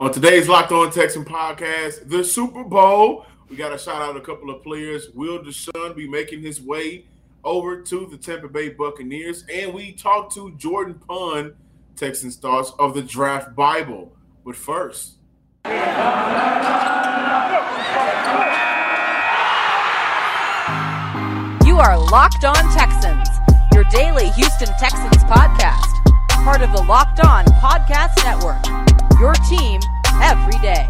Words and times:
On 0.00 0.12
today's 0.12 0.48
Locked 0.48 0.72
On 0.72 0.90
Texan 0.90 1.24
podcast, 1.24 2.08
the 2.08 2.24
Super 2.24 2.64
Bowl, 2.64 3.26
we 3.48 3.54
got 3.54 3.68
to 3.68 3.78
shout 3.78 4.02
out 4.02 4.16
a 4.16 4.20
couple 4.20 4.50
of 4.50 4.60
players. 4.60 5.10
Will 5.14 5.38
Deshaun 5.38 5.94
be 5.94 6.08
making 6.08 6.42
his 6.42 6.60
way 6.60 7.04
over 7.44 7.80
to 7.80 8.06
the 8.10 8.16
Tampa 8.16 8.48
Bay 8.48 8.70
Buccaneers? 8.70 9.44
And 9.48 9.72
we 9.72 9.92
talked 9.92 10.34
to 10.34 10.50
Jordan 10.56 10.94
Pun, 10.94 11.54
Texans 11.94 12.34
thoughts 12.34 12.72
of 12.80 12.94
the 12.94 13.02
draft 13.02 13.54
Bible. 13.54 14.16
But 14.44 14.56
first, 14.56 15.12
you 15.64 15.70
are 21.78 21.96
Locked 22.10 22.44
On 22.44 22.74
Texans, 22.74 23.28
your 23.72 23.84
daily 23.92 24.30
Houston 24.30 24.74
Texans 24.80 25.22
podcast, 25.22 25.86
part 26.42 26.62
of 26.62 26.72
the 26.72 26.82
Locked 26.82 27.24
On 27.24 27.44
Podcast 27.44 28.16
Network. 28.24 28.84
Your 29.20 29.32
team 29.48 29.80
every 30.20 30.58
day. 30.58 30.88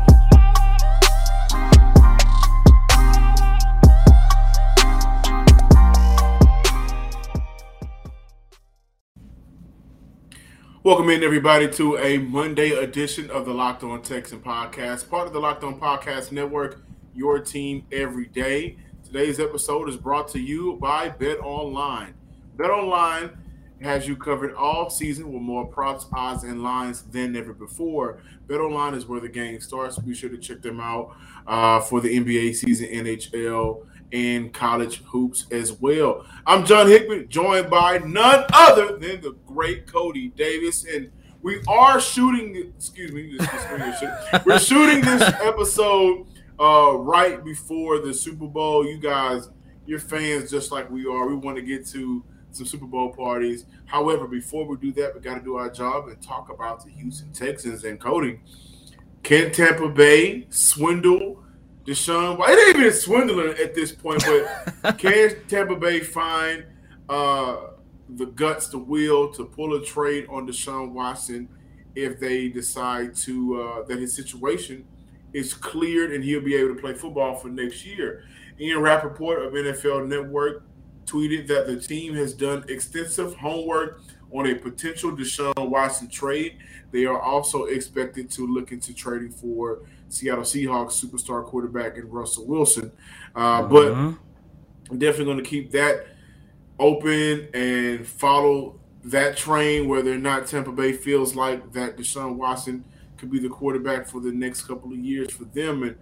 Welcome 10.82 11.11
in, 11.11 11.22
everybody, 11.22 11.68
to 11.72 11.99
a 11.99 12.16
Monday 12.18 12.71
edition 12.71 13.30
of 13.30 13.44
the 13.44 13.52
Locked 13.52 13.85
On 13.85 14.00
Texan 14.00 14.41
podcast, 14.41 15.11
part 15.11 15.27
of 15.27 15.35
the 15.35 15.41
Locked 15.41 15.63
On 15.63 15.79
Podcast 15.79 16.32
Network, 16.32 16.82
your 17.14 17.38
team 17.38 17.85
every 17.93 18.27
day. 18.27 18.79
Today's 19.04 19.38
episode 19.38 19.88
is 19.91 19.99
brought 19.99 20.29
to 20.29 20.41
you 20.41 20.79
by 20.80 21.11
Bet 21.11 21.41
Online. 21.41 22.14
Bet 22.57 22.71
Online 22.71 23.30
has 23.83 24.07
you 24.07 24.17
covered 24.17 24.55
all 24.55 24.89
season 24.89 25.33
with 25.33 25.43
more 25.43 25.67
props, 25.67 26.07
odds, 26.13 26.45
and 26.45 26.63
lines 26.63 27.03
than 27.03 27.37
ever 27.37 27.53
before. 27.53 28.23
Bet 28.47 28.61
Online 28.61 28.95
is 28.95 29.07
where 29.07 29.21
the 29.21 29.29
game 29.29 29.61
starts. 29.61 29.99
Be 29.99 30.14
sure 30.14 30.31
to 30.31 30.39
check 30.39 30.63
them 30.63 30.81
out 30.81 31.17
uh, 31.47 31.81
for 31.81 32.00
the 32.00 32.08
NBA 32.08 32.55
season, 32.55 32.89
NHL, 32.89 33.86
and 34.12 34.53
college 34.55 35.03
hoops 35.05 35.47
as 35.50 35.72
well. 35.72 36.25
I'm 36.47 36.64
John 36.64 36.86
Hickman, 36.86 37.28
joined 37.28 37.69
by 37.69 37.98
none 37.98 38.44
other 38.53 38.97
than 38.97 39.20
the 39.20 39.36
great 39.47 39.86
Cody 39.86 40.28
Davis, 40.28 40.84
and 40.84 41.11
we 41.42 41.61
are 41.69 42.00
shooting. 42.00 42.72
Excuse 42.77 43.12
me, 43.12 43.36
we're 44.47 44.59
shooting 44.59 45.00
this 45.00 45.22
episode 45.42 46.27
uh, 46.61 46.97
right 46.97 47.44
before 47.44 47.98
the 47.98 48.14
Super 48.14 48.47
Bowl. 48.47 48.86
You 48.86 48.98
guys, 48.98 49.50
your 49.84 49.98
fans, 49.98 50.50
just 50.50 50.70
like 50.70 50.88
we 50.91 51.06
are, 51.06 51.27
we 51.27 51.34
want 51.34 51.56
to 51.56 51.62
get 51.62 51.86
to 51.88 52.25
some 52.55 52.66
Super 52.66 52.86
Bowl 52.86 53.12
parties. 53.12 53.66
However, 53.86 54.27
before 54.27 54.66
we 54.66 54.77
do 54.77 54.92
that, 54.92 55.14
we 55.14 55.20
got 55.20 55.34
to 55.34 55.42
do 55.42 55.56
our 55.56 55.70
job 55.70 56.08
and 56.08 56.20
talk 56.22 56.50
about 56.50 56.84
the 56.84 56.91
Houston 56.92 57.33
Texans 57.33 57.84
and 57.84 58.00
Cody. 58.00 58.41
Can 59.22 59.52
Tampa 59.52 59.88
Bay 59.88 60.47
swindle 60.50 61.44
Deshaun, 61.86 62.38
well, 62.38 62.48
it 62.50 62.69
ain't 62.69 62.78
even 62.78 62.92
swindling 62.92 63.56
at 63.58 63.75
this 63.75 63.92
point, 63.92 64.25
but 64.25 64.98
can 64.98 65.36
Tampa 65.48 65.77
Bay 65.77 66.00
find 66.00 66.64
uh, 67.10 67.56
the 68.08 68.27
guts, 68.27 68.69
the 68.69 68.78
will 68.78 69.32
to 69.34 69.44
pull 69.44 69.75
a 69.75 69.84
trade 69.84 70.27
on 70.30 70.47
Deshaun 70.47 70.92
Watson 70.92 71.48
if 71.94 72.19
they 72.19 72.48
decide 72.48 73.14
to 73.14 73.60
uh, 73.60 73.82
that 73.84 73.98
his 73.98 74.16
situation 74.16 74.86
is 75.34 75.52
cleared 75.52 76.12
and 76.12 76.25
he'll 76.25 76.41
be 76.41 76.55
able 76.55 76.75
to 76.75 76.80
play 76.80 76.94
football 76.94 77.34
for 77.34 77.48
next 77.48 77.84
year? 77.84 78.25
Ian 78.58 78.80
Rapoport 78.80 79.44
of 79.44 79.52
NFL 79.52 80.06
Network 80.08 80.64
tweeted 81.06 81.47
that 81.48 81.66
the 81.66 81.77
team 81.77 82.14
has 82.14 82.34
done 82.34 82.64
extensive 82.69 83.34
homework 83.36 84.00
on 84.33 84.47
a 84.47 84.55
potential 84.55 85.12
Deshaun 85.12 85.69
Watson 85.69 86.08
trade. 86.08 86.58
They 86.91 87.06
are 87.06 87.20
also 87.20 87.64
expected 87.64 88.30
to 88.33 88.47
look 88.47 88.72
into 88.72 88.92
trading 88.92 89.30
for 89.30 89.80
Seattle 90.08 90.44
Seahawks 90.44 91.05
superstar 91.05 91.44
quarterback 91.44 91.97
and 91.97 92.12
Russell 92.12 92.47
Wilson. 92.47 92.92
Uh, 93.34 93.62
mm-hmm. 93.62 93.72
But 93.72 93.92
I'm 93.92 94.98
definitely 94.98 95.27
going 95.27 95.38
to 95.38 95.50
keep 95.50 95.70
that 95.72 96.06
open 96.78 97.48
and 97.54 98.06
follow 98.06 98.81
that 99.04 99.36
train, 99.36 99.88
whether 99.88 100.12
or 100.12 100.19
not 100.19 100.47
Tampa 100.47 100.72
Bay 100.72 100.92
feels 100.92 101.36
like 101.36 101.72
that 101.72 101.97
Deshaun 101.97 102.36
Watson 102.36 102.84
could 103.16 103.31
be 103.31 103.38
the 103.38 103.48
quarterback 103.48 104.06
for 104.06 104.21
the 104.21 104.32
next 104.32 104.62
couple 104.62 104.92
of 104.92 104.98
years 104.98 105.32
for 105.32 105.44
them. 105.44 105.82
And 105.82 105.97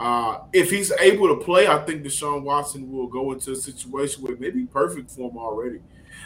uh, 0.00 0.38
if 0.52 0.70
he's 0.70 0.92
able 0.92 1.28
to 1.28 1.44
play, 1.44 1.66
I 1.66 1.78
think 1.84 2.02
Deshaun 2.04 2.42
Watson 2.42 2.90
will 2.90 3.06
go 3.06 3.32
into 3.32 3.52
a 3.52 3.56
situation 3.56 4.22
where 4.22 4.36
maybe 4.36 4.64
perfect 4.66 5.10
for 5.10 5.30
him 5.30 5.38
already. 5.38 5.80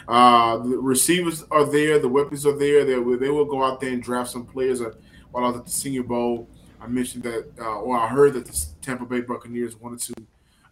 Uh, 0.07 0.57
the 0.57 0.77
receivers 0.77 1.43
are 1.51 1.65
there, 1.65 1.99
the 1.99 2.07
weapons 2.07 2.45
are 2.45 2.57
there. 2.57 2.83
They 2.83 2.97
will, 2.97 3.19
they 3.19 3.29
will 3.29 3.45
go 3.45 3.63
out 3.63 3.79
there 3.79 3.91
and 3.91 4.01
draft 4.01 4.31
some 4.31 4.45
players. 4.45 4.81
Uh, 4.81 4.91
while 5.31 5.45
I 5.45 5.47
was 5.49 5.57
at 5.57 5.65
the 5.65 5.71
Senior 5.71 6.03
Bowl, 6.03 6.49
I 6.81 6.87
mentioned 6.87 7.23
that, 7.23 7.51
uh, 7.59 7.79
or 7.79 7.99
I 7.99 8.07
heard 8.07 8.33
that 8.33 8.45
the 8.45 8.65
Tampa 8.81 9.05
Bay 9.05 9.21
Buccaneers 9.21 9.75
wanted 9.75 9.99
to 9.99 10.13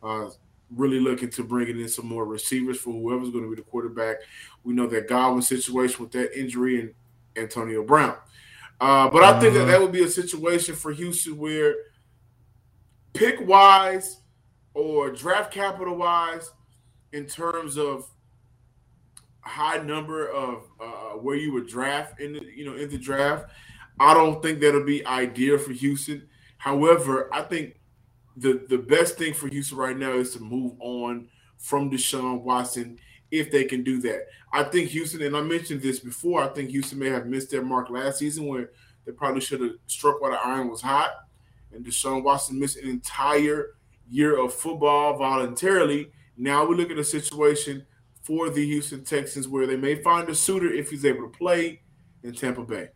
uh, 0.02 0.30
really 0.76 1.00
look 1.00 1.22
into 1.22 1.44
bringing 1.44 1.80
in 1.80 1.90
some 1.90 2.08
more 2.08 2.26
receivers 2.26 2.80
for 2.80 2.92
whoever's 2.92 3.30
going 3.30 3.44
to 3.44 3.50
be 3.50 3.56
the 3.56 3.62
quarterback. 3.62 4.18
We 4.64 4.74
know 4.74 4.88
that 4.88 5.08
Godwin's 5.08 5.48
situation 5.48 6.04
with 6.04 6.12
that 6.14 6.38
injury 6.38 6.82
and 6.82 6.94
Antonio 7.36 7.84
Brown. 7.84 8.16
Uh, 8.80 9.10
but 9.10 9.24
I 9.24 9.40
think 9.40 9.54
that 9.54 9.64
uh-huh. 9.64 9.72
that 9.72 9.82
would 9.82 9.92
be 9.92 10.04
a 10.04 10.10
situation 10.10 10.76
for 10.76 10.92
Houston 10.92 11.38
where 11.38 11.76
pick 13.14 13.46
wise 13.48 14.22
or 14.74 15.10
draft 15.12 15.52
capital 15.52 15.96
wise, 15.96 16.52
in 17.14 17.26
terms 17.26 17.78
of 17.78 18.06
high 19.42 19.78
number 19.78 20.28
of 20.30 20.64
uh, 20.80 21.18
where 21.18 21.36
you 21.36 21.54
would 21.54 21.68
draft 21.68 22.20
in 22.20 22.34
the 22.34 22.46
you 22.56 22.66
know 22.66 22.76
in 22.76 22.90
the 22.90 22.98
draft, 22.98 23.50
I 24.00 24.14
don't 24.14 24.42
think 24.42 24.60
that'll 24.60 24.86
be 24.86 25.06
ideal 25.06 25.58
for 25.58 25.72
Houston. 25.72 26.28
However, 26.58 27.34
I 27.34 27.42
think 27.44 27.80
the 28.36 28.66
the 28.70 28.78
best 28.78 29.18
thing 29.18 29.34
for 29.34 29.48
Houston 29.48 29.78
right 29.78 29.98
now 29.98 30.14
is 30.14 30.34
to 30.34 30.40
move 30.40 30.74
on 30.80 31.30
from 31.58 31.90
Deshaun 31.90 32.42
Watson 32.42 33.00
if 33.32 33.52
they 33.52 33.66
can 33.66 33.84
do 33.84 34.00
that. 34.02 34.28
I 34.54 34.64
think 34.64 34.90
Houston, 34.90 35.22
and 35.22 35.36
I 35.36 35.42
mentioned 35.42 35.82
this 35.82 36.00
before, 36.00 36.42
I 36.42 36.48
think 36.48 36.70
Houston 36.70 37.00
may 37.00 37.10
have 37.10 37.26
missed 37.26 37.52
their 37.52 37.64
mark 37.64 37.90
last 37.90 38.20
season 38.20 38.46
where 38.46 38.72
they 39.06 39.12
probably 39.12 39.42
should 39.42 39.62
have 39.62 39.72
struck 39.88 40.22
while 40.22 40.32
the 40.32 40.38
iron 40.38 40.70
was 40.70 40.82
hot. 40.82 41.12
And 41.78 41.86
Deshaun 41.86 42.24
Watson 42.24 42.60
missed 42.60 42.78
an 42.78 42.90
entire 42.90 43.76
year 44.10 44.44
of 44.44 44.52
football 44.52 45.16
voluntarily. 45.16 46.12
Now 46.36 46.66
we 46.66 46.76
look 46.76 46.90
at 46.90 46.98
a 46.98 47.04
situation 47.04 47.86
for 48.24 48.50
the 48.50 48.66
Houston 48.66 49.04
Texans 49.04 49.48
where 49.48 49.68
they 49.68 49.78
may 49.78 50.02
find 50.02 50.28
a 50.28 50.34
suitor 50.34 50.74
if 50.74 50.90
he's 50.90 51.06
able 51.06 51.30
to 51.30 51.38
play 51.38 51.82
in 52.24 52.34
Tampa 52.34 52.64
Bay. 52.64 52.90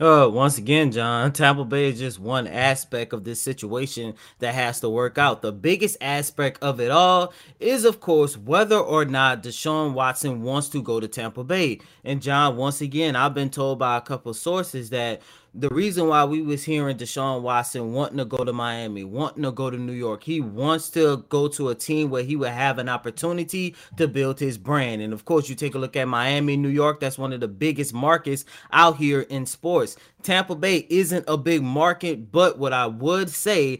Uh, 0.00 0.28
once 0.28 0.58
again, 0.58 0.90
John, 0.90 1.30
Tampa 1.30 1.64
Bay 1.64 1.90
is 1.90 2.00
just 2.00 2.18
one 2.18 2.48
aspect 2.48 3.12
of 3.12 3.22
this 3.22 3.40
situation 3.40 4.14
that 4.40 4.54
has 4.54 4.80
to 4.80 4.88
work 4.88 5.18
out. 5.18 5.40
The 5.40 5.52
biggest 5.52 5.98
aspect 6.00 6.60
of 6.62 6.80
it 6.80 6.90
all 6.90 7.32
is, 7.60 7.84
of 7.84 8.00
course, 8.00 8.36
whether 8.36 8.78
or 8.78 9.04
not 9.04 9.44
Deshaun 9.44 9.92
Watson 9.92 10.42
wants 10.42 10.68
to 10.70 10.82
go 10.82 10.98
to 10.98 11.06
Tampa 11.06 11.44
Bay. 11.44 11.78
And 12.02 12.20
John, 12.20 12.56
once 12.56 12.80
again, 12.80 13.14
I've 13.14 13.34
been 13.34 13.50
told 13.50 13.78
by 13.78 13.96
a 13.96 14.00
couple 14.00 14.34
sources 14.34 14.90
that 14.90 15.22
the 15.56 15.68
reason 15.68 16.08
why 16.08 16.24
we 16.24 16.42
was 16.42 16.64
hearing 16.64 16.96
Deshaun 16.96 17.42
Watson 17.42 17.92
wanting 17.92 18.18
to 18.18 18.24
go 18.24 18.42
to 18.42 18.52
Miami, 18.52 19.04
wanting 19.04 19.44
to 19.44 19.52
go 19.52 19.70
to 19.70 19.76
New 19.76 19.92
York, 19.92 20.24
he 20.24 20.40
wants 20.40 20.90
to 20.90 21.24
go 21.28 21.46
to 21.48 21.68
a 21.68 21.74
team 21.76 22.10
where 22.10 22.24
he 22.24 22.34
would 22.34 22.50
have 22.50 22.78
an 22.78 22.88
opportunity 22.88 23.76
to 23.96 24.08
build 24.08 24.40
his 24.40 24.58
brand. 24.58 25.00
And 25.00 25.12
of 25.12 25.24
course, 25.24 25.48
you 25.48 25.54
take 25.54 25.76
a 25.76 25.78
look 25.78 25.94
at 25.94 26.08
Miami, 26.08 26.56
New 26.56 26.68
York, 26.68 26.98
that's 26.98 27.18
one 27.18 27.32
of 27.32 27.38
the 27.38 27.46
biggest 27.46 27.94
markets 27.94 28.44
out 28.72 28.96
here 28.96 29.20
in 29.20 29.46
sports. 29.46 29.96
Tampa 30.24 30.56
Bay 30.56 30.86
isn't 30.90 31.24
a 31.28 31.36
big 31.36 31.62
market, 31.62 32.32
but 32.32 32.58
what 32.58 32.72
I 32.72 32.86
would 32.86 33.30
say, 33.30 33.78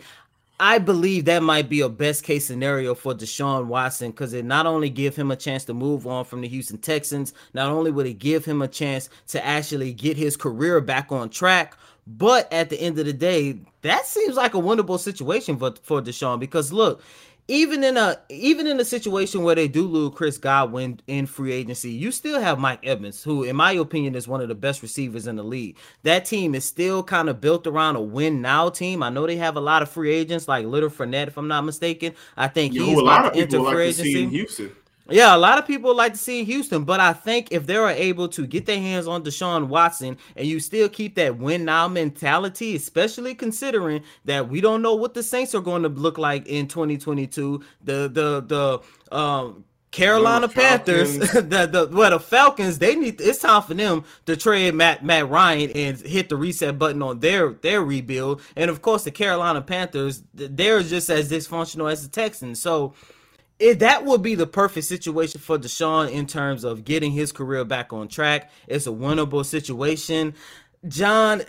I 0.60 0.78
believe 0.78 1.25
that 1.25 1.42
might 1.42 1.69
be 1.69 1.81
a 1.81 1.88
best 1.88 2.22
case 2.22 2.47
scenario 2.47 2.94
for 2.94 3.12
Deshaun 3.12 3.66
Watson 3.66 4.12
because 4.12 4.32
it 4.32 4.44
not 4.44 4.66
only 4.66 4.88
give 4.88 5.16
him 5.16 5.32
a 5.32 5.37
chance 5.37 5.65
to 5.65 5.75
move 5.75 6.06
on 6.06 6.25
from 6.25 6.42
the 6.42 6.48
Houston 6.48 6.78
Texans, 6.78 7.34
not 7.54 7.70
only 7.70 7.91
would 7.91 8.06
it 8.06 8.20
give 8.20 8.44
him 8.44 8.62
a 8.62 8.69
chance 8.69 9.09
to 9.28 9.44
actually 9.44 9.92
get 9.92 10.16
his 10.16 10.37
career 10.37 10.81
back 10.81 11.10
on 11.10 11.28
track, 11.28 11.76
but 12.06 12.53
at 12.53 12.70
the 12.70 12.81
end 12.81 12.98
of 13.01 13.06
the 13.06 13.12
day, 13.12 13.59
that 13.83 14.06
seems 14.06 14.36
like 14.36 14.54
a 14.54 14.59
winnable 14.59 14.98
situation 14.98 15.59
for, 15.59 15.74
for 15.83 16.01
Deshaun 16.01 16.39
because 16.39 16.72
look, 16.72 17.03
even 17.47 17.85
in 17.85 17.97
a 17.97 18.19
even 18.31 18.67
in 18.67 18.81
a 18.81 18.85
situation 18.85 19.43
where 19.43 19.55
they 19.55 19.69
do 19.69 19.87
lose 19.87 20.15
Chris 20.15 20.39
Godwin 20.39 21.01
in 21.07 21.27
free 21.27 21.53
agency, 21.53 21.91
you 21.91 22.11
still 22.11 22.41
have 22.41 22.59
Mike 22.59 22.85
Evans, 22.85 23.23
who, 23.23 23.43
in 23.43 23.57
my 23.57 23.73
opinion, 23.73 24.15
is 24.15 24.27
one 24.27 24.41
of 24.41 24.49
the 24.49 24.55
best 24.55 24.81
receivers 24.81 25.27
in 25.27 25.37
the 25.37 25.43
league. 25.43 25.77
That 26.05 26.25
team 26.25 26.55
is 26.55 26.65
still 26.65 27.03
kind 27.03 27.29
of 27.29 27.41
built 27.43 27.67
around 27.67 27.97
a 27.97 28.01
win 28.01 28.41
now 28.41 28.71
team. 28.71 29.03
I 29.03 29.11
know 29.11 29.27
they 29.27 29.37
have 29.37 29.57
a 29.57 29.61
lot 29.61 29.83
of 29.83 29.91
free 29.91 30.13
agents 30.13 30.49
like 30.49 30.65
Little 30.65 30.89
Fournette, 30.89 31.29
if 31.29 31.37
I'm 31.37 31.49
not 31.49 31.63
mistaken. 31.63 32.15
I 32.37 32.49
think 32.49 32.73
Yo, 32.73 32.85
he's 32.85 32.99
a 32.99 33.03
lot 33.03 33.27
of 33.27 33.33
free 33.33 33.93
like 33.93 33.99
in 34.15 34.31
Houston. 34.31 34.75
Yeah, 35.10 35.36
a 35.36 35.39
lot 35.39 35.59
of 35.59 35.66
people 35.66 35.95
like 35.95 36.12
to 36.12 36.18
see 36.18 36.45
Houston, 36.45 36.84
but 36.84 36.98
I 36.98 37.12
think 37.12 37.48
if 37.51 37.66
they 37.66 37.77
are 37.77 37.91
able 37.91 38.27
to 38.28 38.47
get 38.47 38.65
their 38.65 38.80
hands 38.80 39.06
on 39.06 39.22
Deshaun 39.22 39.68
Watson 39.68 40.16
and 40.34 40.47
you 40.47 40.60
still 40.60 40.89
keep 40.89 41.15
that 41.16 41.36
win 41.36 41.66
now 41.66 41.89
mentality, 41.89 42.74
especially 42.74 43.34
considering 43.34 44.03
that 44.24 44.48
we 44.48 44.62
don't 44.62 44.80
know 44.80 44.95
what 44.95 45.12
the 45.12 45.22
Saints 45.22 45.54
are 45.54 45.60
going 45.60 45.83
to 45.83 45.91
look 45.91 46.16
like 46.16 46.47
in 46.47 46.68
2022, 46.68 47.62
the 47.83 48.09
the 48.09 48.80
the 49.10 49.16
um 49.16 49.65
Carolina 49.95 50.48
Panthers, 50.48 51.18
the, 51.18 51.68
the 51.71 51.89
well, 51.92 52.10
the 52.10 52.18
Falcons, 52.18 52.78
they 52.78 52.97
need 52.97 53.21
it's 53.21 53.39
time 53.39 53.62
for 53.62 53.74
them 53.74 54.04
to 54.27 54.36
trade 54.36 54.74
Matt 54.74 55.04
Matt 55.04 55.28
Ryan 55.28 55.71
and 55.71 56.00
hit 56.00 56.30
the 56.30 56.36
reset 56.36 56.78
button 56.78 57.00
on 57.00 57.21
their 57.21 57.53
their 57.53 57.80
rebuild. 57.80 58.41
And 58.57 58.71
of 58.71 58.83
course, 58.83 59.04
the 59.04 59.12
Carolina 59.12 59.62
Panthers, 59.62 60.24
they're 60.34 60.83
just 60.83 61.10
as 61.10 61.30
dysfunctional 61.30 61.92
as 61.92 62.03
the 62.03 62.09
Texans. 62.09 62.60
So 62.60 62.95
it, 63.65 63.78
that 63.78 64.05
would 64.05 64.22
be 64.22 64.34
the 64.34 64.47
perfect 64.47 64.87
situation 64.87 65.41
for 65.41 65.59
Deshaun 65.59 66.11
in 66.11 66.27
terms 66.27 66.65
of 66.65 66.84
getting 66.84 67.13
his 67.13 67.33
career 67.33 67.65
back 67.65 67.95
on 67.95 68.09
track. 68.09 68.51
It's 68.66 68.87
a 68.87 68.91
winnable 68.91 69.43
situation. 69.43 70.34
John, 70.89 71.41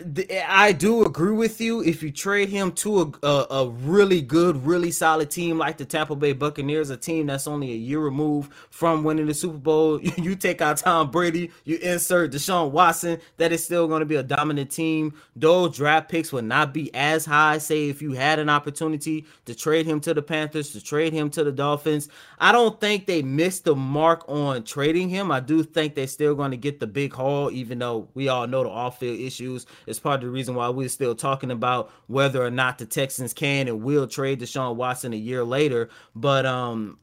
I 0.47 0.71
do 0.71 1.03
agree 1.03 1.33
with 1.33 1.59
you. 1.59 1.83
If 1.83 2.01
you 2.01 2.09
trade 2.09 2.47
him 2.47 2.71
to 2.73 3.13
a, 3.21 3.27
a, 3.27 3.47
a, 3.49 3.69
really 3.69 4.21
good, 4.21 4.65
really 4.65 4.91
solid 4.91 5.29
team 5.29 5.57
like 5.57 5.75
the 5.75 5.83
Tampa 5.83 6.15
Bay 6.15 6.31
Buccaneers, 6.31 6.89
a 6.89 6.95
team 6.95 7.25
that's 7.25 7.45
only 7.45 7.73
a 7.73 7.75
year 7.75 7.99
removed 7.99 8.53
from 8.69 9.03
winning 9.03 9.25
the 9.25 9.33
Super 9.33 9.57
Bowl, 9.57 9.99
you 10.17 10.37
take 10.37 10.61
out 10.61 10.77
Tom 10.77 11.11
Brady, 11.11 11.51
you 11.65 11.75
insert 11.79 12.31
Deshaun 12.31 12.71
Watson, 12.71 13.19
that 13.35 13.51
is 13.51 13.61
still 13.61 13.89
going 13.89 13.99
to 13.99 14.05
be 14.05 14.15
a 14.15 14.23
dominant 14.23 14.71
team. 14.71 15.13
Those 15.35 15.75
draft 15.75 16.07
picks 16.07 16.31
would 16.31 16.45
not 16.45 16.73
be 16.73 16.93
as 16.95 17.25
high. 17.25 17.57
Say 17.57 17.89
if 17.89 18.01
you 18.01 18.13
had 18.13 18.39
an 18.39 18.47
opportunity 18.49 19.25
to 19.43 19.53
trade 19.53 19.85
him 19.85 19.99
to 20.01 20.13
the 20.13 20.21
Panthers, 20.21 20.71
to 20.71 20.81
trade 20.81 21.11
him 21.11 21.29
to 21.31 21.43
the 21.43 21.51
Dolphins, 21.51 22.07
I 22.39 22.53
don't 22.53 22.79
think 22.79 23.05
they 23.05 23.21
missed 23.21 23.65
the 23.65 23.75
mark 23.75 24.23
on 24.29 24.63
trading 24.63 25.09
him. 25.09 25.29
I 25.29 25.41
do 25.41 25.61
think 25.61 25.93
they're 25.93 26.07
still 26.07 26.35
going 26.35 26.51
to 26.51 26.57
get 26.57 26.79
the 26.79 26.87
big 26.87 27.11
haul, 27.11 27.51
even 27.51 27.79
though 27.79 28.07
we 28.13 28.29
all 28.29 28.47
know 28.47 28.63
the 28.63 28.69
off-field 28.69 29.24
issues 29.25 29.65
is 29.87 29.99
part 29.99 30.15
of 30.15 30.21
the 30.21 30.31
reason 30.31 30.55
why 30.55 30.69
we're 30.69 30.89
still 30.89 31.15
talking 31.15 31.51
about 31.51 31.91
whether 32.07 32.43
or 32.43 32.51
not 32.51 32.77
the 32.77 32.85
Texans 32.85 33.33
can 33.33 33.67
and 33.67 33.83
will 33.83 34.07
trade 34.07 34.39
Deshaun 34.39 34.75
Watson 34.75 35.13
a 35.13 35.17
year 35.17 35.43
later. 35.43 35.89
But 36.15 36.45
um, 36.45 36.99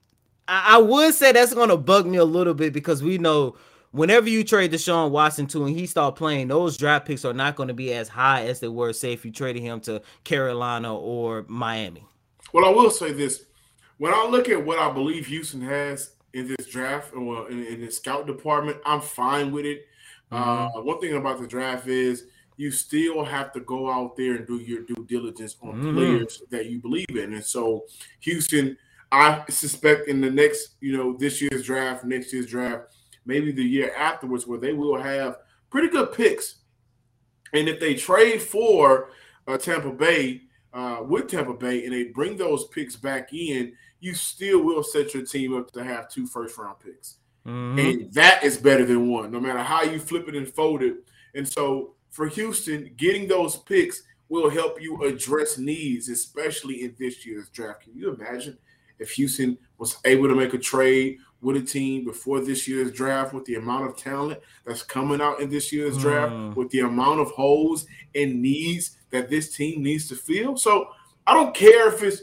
I, 0.49 0.77
I 0.77 0.79
would 0.79 1.15
say 1.15 1.33
that's 1.33 1.55
going 1.55 1.71
to 1.71 1.77
bug 1.77 2.07
me 2.07 2.19
a 2.19 2.25
little 2.25 2.55
bit 2.55 2.73
because 2.73 3.03
we 3.03 3.19
know 3.19 3.57
whenever 3.93 4.29
you 4.29 4.43
trade 4.43 4.73
Deshaun 4.73 5.11
Watson 5.11 5.47
to 5.49 5.65
and 5.65 5.77
he 5.77 5.87
start 5.87 6.17
playing, 6.17 6.49
those 6.49 6.77
draft 6.77 7.07
picks 7.07 7.25
are 7.25 7.33
not 7.33 7.57
going 7.57 7.69
to 7.69 7.75
be 7.75 7.93
as 7.95 8.09
high 8.09 8.47
as 8.47 8.61
they 8.61 8.69
were, 8.69 8.93
say, 8.93 9.13
if 9.13 9.25
you 9.25 9.31
traded 9.31 9.63
him 9.63 9.81
to 9.83 10.03
Carolina 10.25 10.95
or 10.95 11.45
Miami. 11.49 12.05
Well, 12.53 12.65
I 12.65 12.71
will 12.71 12.91
say 12.91 13.13
this. 13.13 13.45
When 13.99 14.13
I 14.13 14.27
look 14.27 14.49
at 14.49 14.65
what 14.65 14.79
I 14.79 14.91
believe 14.91 15.27
Houston 15.27 15.61
has 15.63 16.13
in 16.33 16.49
this 16.49 16.67
draft 16.67 17.15
or 17.15 17.51
in, 17.51 17.65
in 17.65 17.81
the 17.81 17.91
scout 17.91 18.27
department, 18.27 18.79
I'm 18.85 19.01
fine 19.01 19.53
with 19.53 19.65
it. 19.65 19.87
Mm-hmm. 20.33 20.79
Uh, 20.79 20.83
one 20.83 21.01
thing 21.01 21.15
about 21.15 21.41
the 21.41 21.47
draft 21.47 21.87
is 21.87 22.25
you 22.57 22.71
still 22.71 23.25
have 23.25 23.53
to 23.53 23.61
go 23.61 23.91
out 23.91 24.17
there 24.17 24.37
and 24.37 24.47
do 24.47 24.57
your 24.57 24.83
due 24.83 25.05
diligence 25.07 25.57
on 25.63 25.75
mm-hmm. 25.75 25.95
players 25.95 26.43
that 26.51 26.67
you 26.67 26.79
believe 26.79 27.11
in. 27.11 27.35
And 27.35 27.45
so, 27.45 27.85
Houston, 28.21 28.77
I 29.11 29.45
suspect 29.51 30.09
in 30.09 30.21
the 30.21 30.31
next, 30.31 30.77
you 30.81 30.97
know, 30.97 31.17
this 31.17 31.41
year's 31.41 31.65
draft, 31.65 32.05
next 32.05 32.33
year's 32.33 32.47
draft, 32.47 32.95
maybe 33.27 33.53
the 33.53 33.65
year 33.65 33.95
afterwards, 33.95 34.47
where 34.47 34.59
they 34.59 34.73
will 34.73 35.01
have 35.01 35.39
pretty 35.71 35.89
good 35.89 36.13
picks. 36.13 36.57
And 37.53 37.69
if 37.69 37.79
they 37.79 37.95
trade 37.95 38.41
for 38.41 39.11
uh, 39.47 39.59
Tampa 39.59 39.91
Bay 39.91 40.43
uh, 40.73 40.99
with 41.03 41.29
Tampa 41.29 41.55
Bay 41.55 41.85
and 41.85 41.93
they 41.93 42.05
bring 42.05 42.37
those 42.37 42.69
picks 42.69 42.97
back 42.97 43.33
in, 43.35 43.75
you 44.01 44.15
still 44.15 44.63
will 44.63 44.83
set 44.83 45.15
your 45.15 45.25
team 45.25 45.57
up 45.57 45.71
to 45.73 45.85
have 45.85 46.09
two 46.09 46.27
first 46.27 46.57
round 46.59 46.81
picks. 46.81 47.19
Mm-hmm. 47.47 47.79
And 47.79 48.13
that 48.13 48.45
is 48.45 48.57
better 48.57 48.85
than 48.85 49.09
one, 49.09 49.31
no 49.31 49.41
matter 49.41 49.63
how 49.63 49.83
you 49.83 49.99
flip 49.99 50.29
it 50.29 50.37
and 50.37 50.49
fold 50.49 50.83
it. 50.83 50.97
And 51.35 51.49
so 51.49 51.95
for 52.11 52.29
Houston, 52.29 52.93
getting 52.97 53.27
those 53.27 53.57
picks 53.57 54.03
will 54.29 54.49
help 54.49 54.81
you 54.81 55.03
address 55.05 55.59
needs, 55.59 56.09
especially 56.09 56.85
in 56.85 56.95
this 56.99 57.27
year's 57.27 57.49
draft. 57.49 57.83
Can 57.83 57.95
you 57.95 58.15
imagine 58.15 58.57
if 58.99 59.11
Houston 59.13 59.59
was 59.79 59.97
able 60.05 60.29
to 60.29 60.35
make 60.35 60.55
a 60.55 60.59
trade 60.59 61.19
with 61.41 61.57
a 61.57 61.61
team 61.61 62.05
before 62.05 62.41
this 62.41 62.69
year's 62.69 62.93
draft 62.93 63.35
with 63.35 63.45
the 63.47 63.57
amount 63.57 63.85
of 63.85 63.97
talent 63.97 64.39
that's 64.65 64.83
coming 64.83 65.21
out 65.21 65.41
in 65.41 65.51
this 65.51 65.73
year's 65.73 65.99
draft, 65.99 66.33
mm. 66.33 66.55
with 66.55 66.71
the 66.71 66.81
amount 66.81 67.21
of 67.21 67.31
holes 67.33 67.85
and 68.15 68.41
needs 68.41 68.97
that 69.11 69.29
this 69.29 69.55
team 69.55 69.83
needs 69.83 70.09
to 70.09 70.15
fill? 70.15 70.57
So 70.57 70.89
I 71.27 71.35
don't 71.35 71.55
care 71.55 71.93
if 71.93 72.03
it's, 72.03 72.23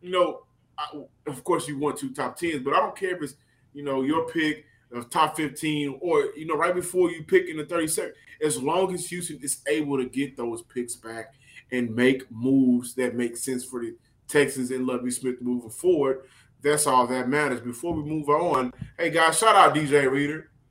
you 0.00 0.10
know, 0.10 0.44
I, 0.78 1.02
of 1.26 1.42
course 1.42 1.66
you 1.66 1.78
want 1.78 1.98
two 1.98 2.14
top 2.14 2.38
tens, 2.38 2.62
but 2.62 2.74
I 2.74 2.78
don't 2.78 2.96
care 2.96 3.16
if 3.16 3.22
it's 3.22 3.34
you 3.72 3.82
know, 3.82 4.02
your 4.02 4.28
pick 4.28 4.66
of 4.92 5.10
top 5.10 5.36
15 5.36 5.98
or, 6.00 6.30
you 6.36 6.46
know, 6.46 6.54
right 6.56 6.74
before 6.74 7.10
you 7.10 7.24
pick 7.24 7.48
in 7.48 7.56
the 7.56 7.64
32nd, 7.64 8.12
as 8.44 8.60
long 8.62 8.94
as 8.94 9.06
Houston 9.08 9.38
is 9.42 9.62
able 9.66 9.96
to 9.96 10.08
get 10.08 10.36
those 10.36 10.62
picks 10.62 10.96
back 10.96 11.34
and 11.70 11.94
make 11.94 12.30
moves 12.30 12.94
that 12.94 13.14
make 13.14 13.36
sense 13.36 13.64
for 13.64 13.80
the 13.80 13.96
Texans 14.28 14.70
and 14.70 14.86
Lovie 14.86 15.10
Smith 15.10 15.40
moving 15.40 15.70
forward, 15.70 16.22
that's 16.62 16.86
all 16.86 17.06
that 17.06 17.28
matters. 17.28 17.60
Before 17.60 17.92
we 17.92 18.02
move 18.02 18.28
on, 18.28 18.72
hey 18.98 19.10
guys, 19.10 19.38
shout 19.38 19.56
out 19.56 19.74
DJ 19.74 20.10
Reader. 20.10 20.48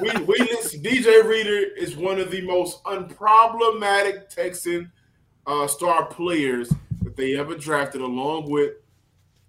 we, 0.00 0.10
we 0.24 0.38
listen, 0.38 0.80
DJ 0.82 1.24
Reader 1.24 1.74
is 1.76 1.96
one 1.96 2.20
of 2.20 2.30
the 2.30 2.42
most 2.42 2.82
unproblematic 2.84 4.28
Texan 4.28 4.92
uh, 5.46 5.66
star 5.66 6.06
players 6.06 6.70
that 7.02 7.16
they 7.16 7.36
ever 7.36 7.56
drafted, 7.56 8.00
along 8.00 8.50
with 8.50 8.74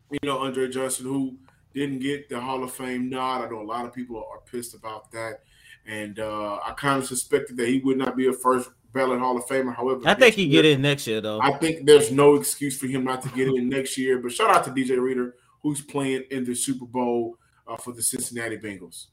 you 0.10 0.19
know 0.24 0.39
Andre 0.39 0.69
Johnson, 0.69 1.06
who 1.06 1.38
didn't 1.74 2.00
get 2.00 2.30
the 2.30 2.39
Hall 2.39 2.63
of 2.63 2.71
Fame 2.71 3.10
nod. 3.10 3.45
I 3.45 3.50
know 3.50 3.62
a 3.62 3.63
lot 3.63 3.86
of 3.86 3.94
people 3.94 4.18
are 4.18 4.42
pissed 4.42 4.74
about 4.74 5.12
that, 5.12 5.42
and 5.86 6.19
uh, 6.19 6.60
I 6.66 6.74
kind 6.77 7.01
of 7.01 7.07
suspected 7.07 7.57
that 7.57 7.68
he 7.68 7.80
would 7.80 7.98
not 7.98 8.16
be 8.16 8.27
a 8.27 8.33
first 8.33 8.69
ballot 8.94 9.19
Hall 9.19 9.38
of 9.38 9.45
Famer. 9.45 9.75
However, 9.75 10.01
I 10.06 10.13
think 10.13 10.36
he 10.36 10.45
year, 10.45 10.63
get 10.63 10.71
in 10.71 10.81
next 10.81 11.07
year 11.07 11.21
though. 11.21 11.39
I 11.42 11.57
think 11.57 11.86
there's 11.86 12.12
no 12.12 12.36
excuse 12.36 12.77
for 12.77 12.88
him 12.88 13.04
not 13.04 13.21
to 13.24 13.30
get 13.30 13.48
in 13.48 13.69
next 13.69 13.98
year. 13.98 14.19
But 14.19 14.31
shout 14.31 14.50
out 14.50 14.63
to 14.66 14.71
DJ 14.71 15.00
Reader 15.00 15.36
who's 15.62 15.81
playing 15.81 16.24
in 16.31 16.45
the 16.45 16.56
Super 16.56 16.86
Bowl 16.86 17.38
uh, 17.68 17.77
for 17.77 17.94
the 17.94 18.01
Cincinnati 18.01 18.57
Bengals. 18.57 19.07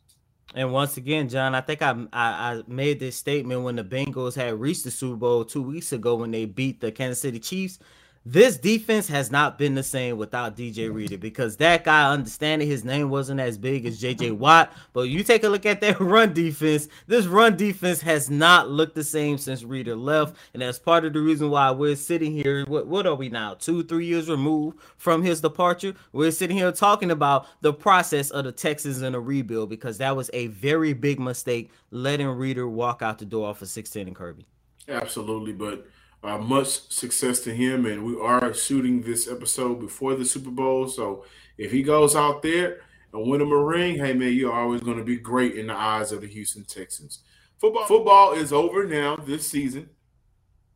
And 0.55 0.73
once 0.73 0.97
again, 0.97 1.29
John, 1.29 1.55
I 1.55 1.61
think 1.61 1.83
I, 1.83 1.91
I, 2.13 2.31
I 2.53 2.63
made 2.69 3.01
this 3.01 3.17
statement 3.17 3.63
when 3.63 3.77
the 3.77 3.85
Bengals 3.85 4.35
had 4.37 4.59
reached 4.61 4.85
the 4.85 4.91
Super 4.91 5.17
Bowl 5.17 5.45
two 5.45 5.63
weeks 5.63 5.93
ago 5.93 6.15
when 6.15 6.31
they 6.31 6.45
beat 6.45 6.81
the 6.81 6.93
Kansas 6.93 7.21
City 7.21 7.41
Chiefs 7.41 7.79
this 8.29 8.57
defense 8.57 9.07
has 9.07 9.31
not 9.31 9.57
been 9.57 9.77
the 9.77 9.85
same 9.85 10.17
without 10.17 10.57
DJ 10.57 10.93
Reader 10.93 11.17
because 11.17 11.59
that 11.59 11.85
guy, 11.85 12.11
understanding 12.11 12.67
his 12.67 12.85
name 12.85 13.09
wasn't 13.09 13.39
as 13.39 13.57
big 13.57 13.87
as 13.87 14.03
JJ 14.03 14.17
mm-hmm. 14.17 14.39
Watt, 14.39 14.73
but 14.93 15.03
you 15.03 15.23
take 15.23 15.45
a 15.45 15.49
look 15.49 15.65
at 15.65 15.81
that 15.83 16.01
run 16.01 16.33
defense. 16.33 16.89
This 17.07 17.27
run 17.27 17.57
defense 17.57 18.01
has 18.01 18.29
not 18.29 18.69
looked 18.69 18.97
the 18.97 19.05
same 19.05 19.39
since 19.39 19.63
Reader 19.63 19.95
left, 19.95 20.35
and 20.53 20.61
that's 20.61 20.77
part 20.77 21.05
of 21.05 21.13
the 21.13 21.21
reason 21.21 21.51
why 21.51 21.71
we're 21.71 21.95
sitting 21.95 22.33
here. 22.33 22.65
What, 22.65 22.89
what 22.89 23.07
are 23.07 23.15
we 23.15 23.29
now? 23.29 23.55
Two, 23.55 23.85
three 23.85 24.07
years 24.07 24.29
removed 24.29 24.81
from 24.97 25.23
his 25.23 25.41
departure. 25.41 25.95
We're 26.13 26.33
sitting 26.33 26.57
here 26.57 26.73
talking 26.73 27.13
about 27.13 27.47
the 27.61 27.73
process 27.73 28.31
of 28.31 28.43
the 28.43 28.51
Texans 28.51 29.03
in 29.03 29.15
a 29.15 29.21
rebuild 29.21 29.71
because 29.71 29.99
that 29.99 30.17
was 30.17 30.31
a 30.33 30.49
very 30.49 30.95
big 30.95 31.21
mistake 31.21 31.71
letting 31.93 32.27
Reader 32.27 32.67
walk 32.67 33.03
out 33.03 33.19
the 33.19 33.25
door 33.25 33.47
off 33.51 33.63
of 33.63 33.69
16 33.69 34.09
and 34.09 34.17
Kirby. 34.17 34.47
Absolutely, 34.89 35.53
but 35.53 35.87
uh, 36.27 36.39
much 36.39 36.91
success 36.93 37.41
to 37.41 37.55
him, 37.55 37.87
and 37.87 38.05
we 38.05 38.19
are 38.21 38.53
shooting 38.53 39.03
this 39.03 39.29
episode 39.29 39.81
before 39.81 40.15
the 40.15 40.25
Super 40.25 40.51
Bowl. 40.51 40.89
So 40.89 41.25
if 41.59 41.71
he 41.71 41.83
goes 41.83 42.17
out 42.17 42.43
there 42.43 42.81
and 43.13 43.29
win 43.29 43.41
him 43.41 43.53
a 43.53 43.57
ring, 43.57 43.97
hey 43.97 44.13
man, 44.13 44.33
you're 44.33 44.53
always 44.53 44.81
going 44.81 44.99
to 44.99 45.05
be 45.05 45.17
great 45.17 45.57
in 45.57 45.69
the 45.69 45.77
eyes 45.77 46.13
of 46.13 46.21
the 46.21 46.27
Houston 46.27 46.65
Texans. 46.65 47.21
Football, 47.59 47.87
football 47.87 48.33
is 48.33 48.53
over 48.53 48.87
now 48.87 49.17
this 49.17 49.49
season, 49.49 49.89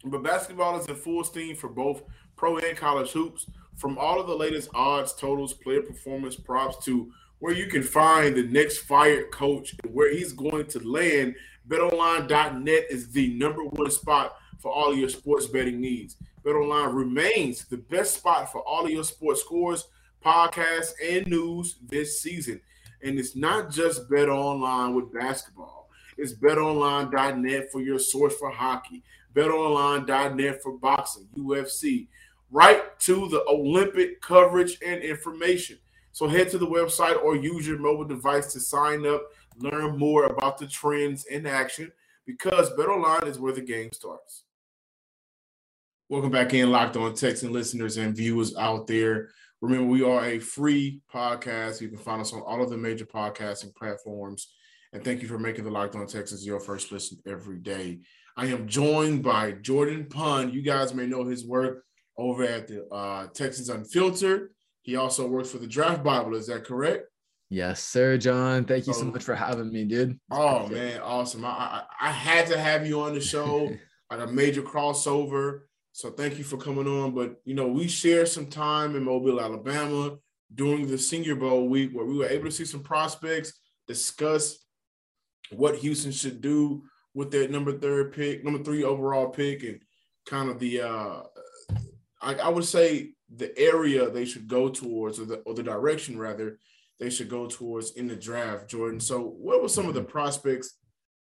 but 0.05 0.23
basketball 0.23 0.79
is 0.79 0.87
in 0.87 0.95
full 0.95 1.25
steam 1.25 1.57
for 1.57 1.69
both 1.69 2.03
pro 2.37 2.59
and 2.59 2.77
college 2.77 3.11
hoops. 3.11 3.47
From 3.77 3.99
all 3.99 4.21
of 4.21 4.27
the 4.27 4.37
latest 4.37 4.69
odds, 4.75 5.15
totals, 5.15 5.55
player 5.55 5.83
performance 5.83 6.37
props 6.37 6.85
to 6.85 7.11
where 7.39 7.55
you 7.55 7.67
can 7.67 7.83
find 7.83 8.37
the 8.37 8.43
next 8.43 8.79
fired 8.79 9.31
coach 9.31 9.75
and 9.83 9.95
where 9.95 10.13
he's 10.13 10.33
going 10.33 10.67
to 10.67 10.87
land, 10.87 11.35
BetOnline.net 11.69 12.85
is 12.91 13.13
the 13.13 13.35
number 13.35 13.65
one 13.65 13.91
spot 13.91 14.37
for 14.61 14.73
all 14.73 14.93
of 14.93 14.99
your 14.99 15.09
sports 15.09 15.47
betting 15.47 15.81
needs. 15.81 16.17
BetOnline 16.45 16.95
remains 16.95 17.65
the 17.65 17.79
best 17.79 18.15
spot 18.15 18.53
for 18.53 18.61
all 18.63 18.85
of 18.85 18.91
your 18.91 19.05
sports 19.05 19.41
scores, 19.41 19.89
podcasts, 20.25 20.93
and 21.03 21.27
news 21.27 21.77
this 21.89 22.21
season. 22.21 22.61
And 23.03 23.19
it's 23.19 23.35
not 23.35 23.71
just 23.71 24.09
BetOnline 24.11 24.95
with 24.95 25.13
basketball. 25.13 25.89
It's 26.19 26.35
betonline.net 26.35 27.73
for 27.73 27.81
your 27.81 27.99
source 27.99 28.37
for 28.37 28.51
hockey, 28.51 29.03
betonline.net 29.35 30.63
for 30.63 30.77
boxing, 30.79 31.29
UFC, 31.37 32.09
right 32.51 32.99
to 33.01 33.29
the 33.29 33.43
Olympic 33.49 34.21
coverage 34.21 34.79
and 34.85 35.03
information. 35.03 35.79
So 36.13 36.29
head 36.29 36.51
to 36.51 36.59
the 36.59 36.67
website 36.67 37.23
or 37.23 37.37
use 37.37 37.67
your 37.67 37.79
mobile 37.79 38.05
device 38.05 38.53
to 38.53 38.61
sign 38.61 39.07
up, 39.07 39.23
learn 39.57 39.97
more 39.97 40.27
about 40.27 40.59
the 40.59 40.67
trends 40.67 41.25
in 41.27 41.47
action 41.47 41.91
because 42.27 42.71
BetOnline 42.73 43.27
is 43.27 43.39
where 43.39 43.53
the 43.53 43.61
game 43.61 43.91
starts. 43.93 44.45
Welcome 46.11 46.33
back 46.33 46.53
in, 46.55 46.73
Locked 46.73 46.97
On 46.97 47.15
Texan 47.15 47.53
listeners 47.53 47.97
and 47.97 48.17
viewers 48.17 48.57
out 48.57 48.89
there. 48.89 49.29
Remember, 49.61 49.87
we 49.87 50.03
are 50.03 50.25
a 50.25 50.41
free 50.41 51.03
podcast. 51.09 51.81
You 51.81 51.89
can 51.89 51.99
find 51.99 52.21
us 52.21 52.33
on 52.33 52.41
all 52.41 52.61
of 52.61 52.69
the 52.69 52.77
major 52.77 53.07
podcasting 53.07 53.73
platforms. 53.77 54.53
And 54.93 55.05
thank 55.05 55.23
you 55.23 55.29
for 55.29 55.39
making 55.39 55.63
the 55.63 55.71
Locked 55.71 55.95
On 55.95 56.09
Texans 56.09 56.45
your 56.45 56.59
first 56.59 56.91
listen 56.91 57.19
every 57.29 57.59
day. 57.59 58.01
I 58.37 58.47
am 58.47 58.67
joined 58.67 59.23
by 59.23 59.53
Jordan 59.53 60.07
Pun. 60.11 60.53
You 60.53 60.63
guys 60.63 60.93
may 60.95 61.07
know 61.07 61.23
his 61.23 61.47
work 61.47 61.85
over 62.19 62.43
at 62.43 62.67
the 62.67 62.89
uh, 62.89 63.29
Texans 63.29 63.69
Unfiltered. 63.69 64.49
He 64.83 64.97
also 64.97 65.29
works 65.29 65.53
for 65.53 65.59
the 65.59 65.69
Draft 65.69 66.03
Bible. 66.03 66.35
Is 66.35 66.49
that 66.49 66.65
correct? 66.65 67.07
Yes, 67.51 67.85
sir, 67.85 68.19
John. 68.19 68.65
Thank 68.65 68.89
you 68.89 68.95
so, 68.95 69.03
so 69.03 69.07
much 69.07 69.23
for 69.23 69.37
having 69.37 69.73
me, 69.73 69.85
dude. 69.85 70.11
It's 70.11 70.21
oh 70.33 70.67
man, 70.67 71.01
awesome! 71.03 71.45
I, 71.45 71.51
I, 71.51 71.83
I 72.01 72.11
had 72.11 72.49
to 72.49 72.59
have 72.59 72.85
you 72.85 73.01
on 73.01 73.15
the 73.15 73.21
show, 73.21 73.71
like 74.11 74.21
a 74.21 74.27
major 74.27 74.63
crossover. 74.63 75.61
So 75.93 76.11
thank 76.11 76.39
you 76.39 76.45
for 76.45 76.57
coming 76.57 76.87
on. 76.87 77.15
But 77.15 77.41
you 77.45 77.55
know, 77.55 77.69
we 77.69 77.89
shared 77.89 78.29
some 78.29 78.47
time 78.47 78.97
in 78.97 79.05
Mobile, 79.05 79.41
Alabama 79.41 80.17
during 80.55 80.87
the 80.87 80.99
Senior 80.99 81.37
Bowl 81.37 81.69
week 81.69 81.93
where 81.93 82.05
we 82.07 82.17
were 82.17 82.29
able 82.29 82.47
to 82.47 82.51
see 82.51 82.65
some 82.65 82.83
prospects, 82.83 83.53
discuss 83.87 84.59
what 85.51 85.77
Houston 85.77 86.13
should 86.13 86.41
do 86.41 86.83
with 87.15 87.31
their 87.31 87.49
number 87.49 87.73
third 87.73 88.13
pick, 88.13 88.45
number 88.45 88.63
three 88.63 88.85
overall 88.85 89.29
pick, 89.29 89.63
and 89.63 89.81
kind 90.27 90.51
of 90.51 90.59
the 90.59 90.81
uh 90.83 91.23
I, 92.23 92.35
I 92.35 92.49
would 92.49 92.65
say 92.65 93.13
the 93.35 93.57
area 93.59 94.11
they 94.11 94.25
should 94.25 94.49
go 94.49 94.69
towards, 94.69 95.19
or 95.19 95.25
the 95.25 95.37
or 95.47 95.55
the 95.55 95.63
direction 95.63 96.19
rather, 96.19 96.59
they 96.99 97.11
should 97.11 97.29
go 97.29 97.47
towards 97.47 97.93
in 97.93 98.07
the 98.07 98.17
draft, 98.17 98.69
Jordan. 98.69 99.01
So, 99.01 99.21
what 99.21 99.63
were 99.63 99.69
some 99.69 99.87
of 99.87 99.95
the 99.95 100.03
prospects 100.03 100.77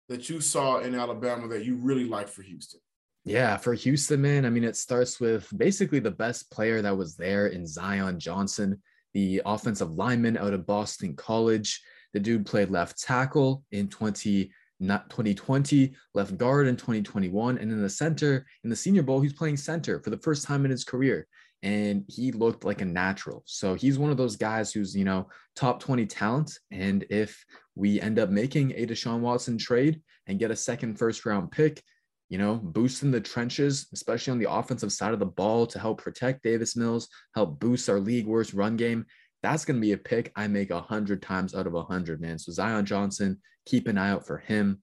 that 0.08 0.30
you 0.30 0.40
saw 0.40 0.80
in 0.80 0.96
Alabama 0.96 1.48
that 1.50 1.66
you 1.66 1.76
really 1.76 2.06
liked 2.06 2.30
for 2.30 2.42
Houston? 2.42 2.80
Yeah, 3.28 3.58
for 3.58 3.74
Houston, 3.74 4.22
man, 4.22 4.46
I 4.46 4.50
mean, 4.50 4.64
it 4.64 4.78
starts 4.78 5.20
with 5.20 5.50
basically 5.58 6.00
the 6.00 6.12
best 6.12 6.50
player 6.50 6.82
that 6.82 6.96
was 6.96 7.18
there 7.18 7.48
in 7.48 7.68
Zion 7.68 8.22
Johnson, 8.22 8.82
the 9.14 9.42
offensive 9.46 9.92
lineman 9.92 10.38
out 10.38 10.54
of 10.54 10.66
Boston 10.66 11.14
College. 11.14 11.82
The 12.14 12.22
dude 12.22 12.46
played 12.46 12.70
left 12.70 13.02
tackle 13.02 13.64
in 13.74 13.90
20, 13.90 14.50
not 14.80 15.10
2020, 15.10 15.94
left 16.14 16.38
guard 16.38 16.68
in 16.68 16.78
2021, 16.78 17.58
and 17.58 17.70
in 17.70 17.82
the 17.82 17.90
center 17.90 18.46
in 18.64 18.70
the 18.70 18.76
Senior 18.78 19.04
Bowl, 19.04 19.20
he's 19.20 19.34
playing 19.34 19.58
center 19.58 20.00
for 20.00 20.10
the 20.10 20.20
first 20.20 20.46
time 20.46 20.64
in 20.64 20.72
his 20.72 20.86
career 20.86 21.28
and 21.64 22.06
he 22.08 22.32
looked 22.32 22.64
like 22.64 22.82
a 22.82 22.86
natural. 22.86 23.42
So 23.46 23.74
he's 23.74 23.98
one 23.98 24.12
of 24.12 24.18
those 24.18 24.36
guys 24.36 24.72
who's, 24.72 24.96
you 24.96 25.06
know, 25.06 25.28
top 25.56 25.80
20 25.80 26.06
talent. 26.06 26.60
And 26.72 27.04
if 27.10 27.44
we 27.76 28.00
end 28.00 28.20
up 28.20 28.30
making 28.30 28.74
a 28.76 28.86
Deshaun 28.86 29.22
Watson 29.22 29.58
trade 29.58 30.02
and 30.28 30.40
get 30.40 30.52
a 30.52 30.56
second 30.56 31.00
first 31.00 31.26
round 31.26 31.52
pick, 31.52 31.82
you 32.30 32.38
know, 32.38 32.56
boosting 32.56 33.12
the 33.12 33.22
trenches, 33.22 33.88
especially 33.94 34.32
on 34.32 34.40
the 34.40 34.52
offensive 34.52 34.92
side 34.92 35.14
of 35.14 35.20
the 35.20 35.26
ball 35.26 35.66
to 35.68 35.80
help 35.80 36.02
protect 36.02 36.44
Davis 36.44 36.76
Mills, 36.76 37.08
help 37.34 37.60
boost 37.60 37.90
our 37.90 38.00
league 38.00 38.28
worst 38.28 38.54
run 38.54 38.76
game. 38.76 39.06
That's 39.44 39.64
going 39.64 39.78
to 39.78 39.82
be 39.82 39.94
a 39.94 39.98
pick 39.98 40.32
I 40.36 40.48
make 40.48 40.72
a 40.72 40.82
hundred 40.82 41.22
times 41.22 41.56
out 41.56 41.68
of 41.68 41.76
a 41.76 41.84
hundred, 41.84 42.20
man. 42.20 42.38
So 42.38 42.52
Zion 42.52 42.86
Johnson, 42.86 43.40
keep 43.66 43.88
an 43.88 43.98
eye 43.98 44.10
out 44.10 44.28
for 44.28 44.40
him. 44.40 44.82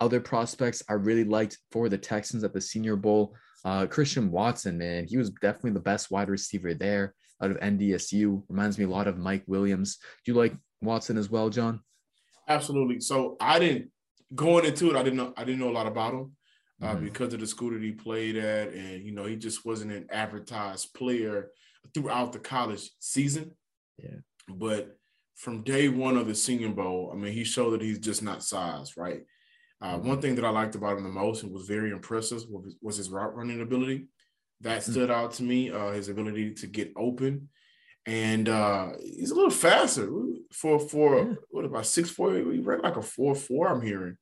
Other 0.00 0.20
prospects 0.20 0.82
I 0.88 0.94
really 0.94 1.24
liked 1.24 1.58
for 1.70 1.88
the 1.88 1.96
Texans 1.96 2.44
at 2.44 2.52
the 2.52 2.60
Senior 2.60 2.96
Bowl. 2.96 3.34
Uh, 3.64 3.86
Christian 3.86 4.30
Watson, 4.30 4.76
man, 4.76 5.06
he 5.08 5.16
was 5.16 5.30
definitely 5.30 5.70
the 5.70 5.80
best 5.80 6.10
wide 6.10 6.28
receiver 6.28 6.74
there 6.74 7.14
out 7.42 7.50
of 7.50 7.56
NDSU. 7.60 8.42
Reminds 8.48 8.78
me 8.78 8.84
a 8.84 8.88
lot 8.88 9.08
of 9.08 9.16
Mike 9.16 9.44
Williams. 9.46 9.98
Do 10.24 10.32
you 10.32 10.38
like 10.38 10.54
Watson 10.82 11.16
as 11.16 11.30
well, 11.30 11.48
John? 11.48 11.80
Absolutely. 12.46 13.00
So 13.00 13.36
I 13.40 13.58
didn't 13.58 13.90
going 14.34 14.66
into 14.66 14.90
it. 14.90 14.96
I 14.96 15.02
didn't 15.02 15.16
know. 15.16 15.32
I 15.34 15.44
didn't 15.44 15.60
know 15.60 15.70
a 15.70 15.72
lot 15.72 15.86
about 15.86 16.12
him 16.12 16.32
uh, 16.82 16.94
mm-hmm. 16.94 17.04
because 17.04 17.32
of 17.34 17.40
the 17.40 17.46
school 17.46 17.70
that 17.70 17.82
he 17.82 17.92
played 17.92 18.36
at, 18.36 18.72
and 18.72 19.04
you 19.04 19.12
know 19.12 19.24
he 19.24 19.36
just 19.36 19.64
wasn't 19.64 19.92
an 19.92 20.06
advertised 20.10 20.92
player 20.94 21.50
throughout 21.92 22.32
the 22.32 22.38
college 22.38 22.90
season. 22.98 23.52
Yeah. 23.98 24.16
But 24.48 24.96
from 25.36 25.62
day 25.62 25.88
one 25.88 26.16
of 26.16 26.26
the 26.26 26.34
Senior 26.34 26.70
Bowl, 26.70 27.10
I 27.12 27.16
mean, 27.16 27.32
he 27.32 27.44
showed 27.44 27.70
that 27.72 27.82
he's 27.82 27.98
just 27.98 28.22
not 28.22 28.42
size, 28.42 28.96
right? 28.96 29.22
Uh, 29.80 29.98
one 29.98 30.20
thing 30.20 30.34
that 30.36 30.44
I 30.44 30.50
liked 30.50 30.74
about 30.74 30.96
him 30.96 31.02
the 31.02 31.10
most 31.10 31.42
and 31.42 31.52
was 31.52 31.66
very 31.66 31.90
impressive 31.90 32.42
was 32.48 32.76
was 32.80 32.96
his 32.96 33.10
route 33.10 33.34
running 33.36 33.60
ability. 33.60 34.08
That 34.60 34.84
hmm. 34.84 34.92
stood 34.92 35.10
out 35.10 35.32
to 35.34 35.42
me. 35.42 35.70
Uh, 35.70 35.90
his 35.90 36.08
ability 36.08 36.54
to 36.54 36.66
get 36.66 36.92
open, 36.96 37.48
and 38.06 38.48
uh, 38.48 38.90
he's 39.02 39.30
a 39.30 39.34
little 39.34 39.50
faster 39.50 40.08
for 40.52 40.78
for 40.78 41.18
yeah. 41.18 41.34
what 41.50 41.64
about 41.64 41.86
six 41.86 42.10
four? 42.10 42.34
He 42.34 42.60
ran 42.60 42.82
like 42.82 42.96
a 42.96 43.02
four 43.02 43.34
four. 43.34 43.68
I'm 43.68 43.82
hearing. 43.82 44.16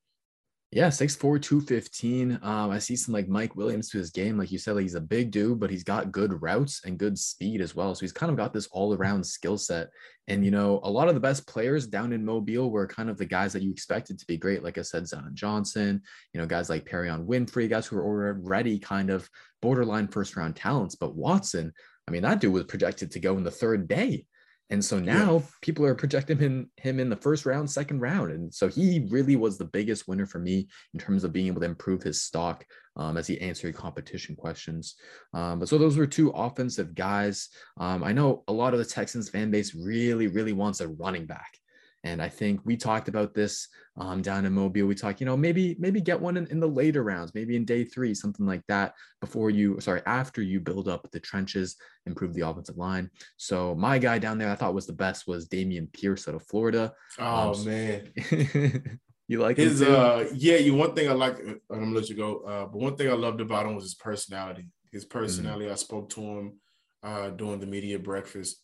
Yeah, 0.75 0.89
6'4, 0.89 1.43
215. 1.43 2.39
Um, 2.43 2.71
I 2.71 2.79
see 2.79 2.97
some 2.97 3.13
like 3.13 3.29
Mike 3.29 3.55
Williams 3.57 3.91
to 3.91 3.99
his 3.99 4.09
game. 4.09 4.39
Like 4.39 4.51
you 4.51 4.57
said, 4.57 4.75
like 4.75 4.85
he's 4.85 4.95
a 4.95 5.03
big 5.03 5.31
dude, 5.31 5.61
but 5.61 5.69
he's 5.69 5.85
got 5.85 6.13
good 6.13 6.41
routes 6.41 6.81
and 6.87 6.99
good 6.99 7.19
speed 7.19 7.61
as 7.61 7.77
well. 7.77 7.95
So 7.95 8.01
he's 8.01 8.13
kind 8.13 8.31
of 8.31 8.39
got 8.39 8.55
this 8.55 8.69
all 8.69 8.95
around 8.95 9.23
skill 9.23 9.59
set. 9.59 9.91
And, 10.29 10.43
you 10.43 10.51
know, 10.51 10.81
a 10.83 10.91
lot 10.91 11.09
of 11.09 11.15
the 11.15 11.21
best 11.21 11.47
players 11.47 11.87
down 11.87 12.15
in 12.15 12.25
Mobile 12.25 12.71
were 12.71 12.87
kind 12.87 13.11
of 13.11 13.19
the 13.19 13.27
guys 13.27 13.53
that 13.53 13.63
you 13.63 13.71
expected 13.71 14.19
to 14.19 14.27
be 14.27 14.39
great. 14.39 14.63
Like 14.63 14.79
I 14.79 14.83
said, 14.83 15.07
Zion 15.07 15.33
Johnson, 15.35 16.01
you 16.33 16.41
know, 16.41 16.47
guys 16.47 16.71
like 16.71 16.89
Perrion 16.89 17.27
Winfrey, 17.27 17.69
guys 17.69 17.87
who 17.87 17.97
were 17.97 18.07
already 18.07 18.79
kind 18.79 19.11
of 19.11 19.29
borderline 19.61 20.09
first 20.09 20.37
round 20.37 20.57
talents. 20.57 20.95
But 20.95 21.15
Watson, 21.15 21.71
I 22.09 22.13
mean, 22.13 22.23
that 22.23 22.41
dude 22.41 22.55
was 22.55 22.65
projected 22.65 23.11
to 23.11 23.21
go 23.21 23.37
in 23.37 23.45
the 23.45 23.51
third 23.51 23.89
day. 23.89 24.25
And 24.73 24.83
so 24.83 24.99
now 24.99 25.35
yeah. 25.35 25.41
people 25.61 25.85
are 25.85 25.95
projecting 25.95 26.39
him 26.39 26.71
him 26.79 26.99
in 26.99 27.11
the 27.11 27.17
first 27.17 27.45
round, 27.45 27.71
second 27.71 28.01
round, 28.01 28.33
and 28.33 28.53
so 28.53 28.69
he 28.69 29.07
really 29.11 29.37
was 29.37 29.59
the 29.59 29.67
biggest 29.67 30.09
winner 30.09 30.25
for 30.25 30.39
me 30.39 30.67
in 30.95 30.99
terms 30.99 31.25
of 31.25 31.33
being 31.33 31.47
able 31.49 31.61
to 31.61 31.67
improve 31.67 32.03
his 32.03 32.23
stock 32.23 32.65
um, 32.97 33.19
as 33.19 33.27
he 33.27 33.39
answered 33.43 33.75
competition 33.75 34.35
questions. 34.35 34.95
Um, 35.35 35.59
but 35.59 35.69
so 35.69 35.77
those 35.77 35.99
were 35.99 36.07
two 36.07 36.31
offensive 36.31 36.95
guys. 36.95 37.51
Um, 37.79 38.03
I 38.03 38.13
know 38.13 38.45
a 38.49 38.53
lot 38.53 38.73
of 38.73 38.79
the 38.79 38.87
Texans 38.87 39.29
fan 39.29 39.51
base 39.51 39.75
really, 39.75 40.29
really 40.29 40.55
wants 40.55 40.81
a 40.81 40.89
running 40.89 41.27
back. 41.27 41.59
And 42.05 42.21
I 42.21 42.29
think 42.29 42.61
we 42.65 42.77
talked 42.77 43.09
about 43.09 43.33
this 43.33 43.69
um, 43.97 44.23
down 44.23 44.45
in 44.45 44.53
Mobile. 44.53 44.87
We 44.87 44.95
talked, 44.95 45.21
you 45.21 45.27
know, 45.27 45.37
maybe 45.37 45.77
maybe 45.79 46.01
get 46.01 46.21
one 46.21 46.37
in, 46.37 46.47
in, 46.49 46.59
the 46.59 46.67
later 46.67 47.05
rounds, 47.05 47.33
maybe 47.35 47.55
in 47.55 47.65
day 47.65 47.85
three, 47.85 48.13
something 48.13 48.45
like 48.45 48.63
that, 48.67 48.95
before 49.21 49.51
you, 49.51 49.79
sorry, 49.81 50.03
after 50.07 50.43
you 50.43 50.59
build 50.59 50.89
up 50.89 51.09
the 51.13 51.21
trenches, 51.21 51.77
improve 52.07 52.35
the 52.35 52.41
offensive 52.41 52.77
line. 52.77 53.09
So 53.37 53.75
my 53.77 53.99
guy 53.99 54.19
down 54.19 54.39
there, 54.39 54.51
I 54.51 54.57
thought 54.57 54.75
was 54.75 54.87
the 54.87 54.93
best 54.93 55.29
was 55.29 55.49
Dameon 55.49 55.93
Pierce 55.93 56.27
out 56.27 56.35
of 56.35 56.47
Florida. 56.47 56.93
Oh 57.19 57.55
um, 57.55 57.65
man, 57.65 58.11
you 59.29 59.39
like 59.39 59.57
his? 59.57 59.81
Uh, 59.81 60.29
yeah. 60.35 60.57
You 60.57 60.75
one 60.75 60.95
thing 60.95 61.09
I 61.09 61.13
like. 61.13 61.35
Uh, 61.35 61.55
I'm 61.71 61.81
gonna 61.81 61.95
let 61.95 62.09
you 62.09 62.17
go. 62.17 62.41
Uh, 62.41 62.65
but 62.67 62.81
one 62.81 62.97
thing 62.97 63.11
I 63.11 63.15
loved 63.15 63.41
about 63.41 63.67
him 63.67 63.77
was 63.77 63.85
his 63.85 63.95
personality. 63.95 64.67
His 64.91 65.05
mm-hmm. 65.05 65.19
personality. 65.19 65.65
Mm-hmm. 65.67 65.73
I 65.73 65.77
spoke 65.77 66.11
to 66.11 66.21
him 66.21 66.61
uh, 67.05 67.31
during 67.31 67.61
the 67.61 67.67
media 67.67 67.99
breakfast, 68.01 68.61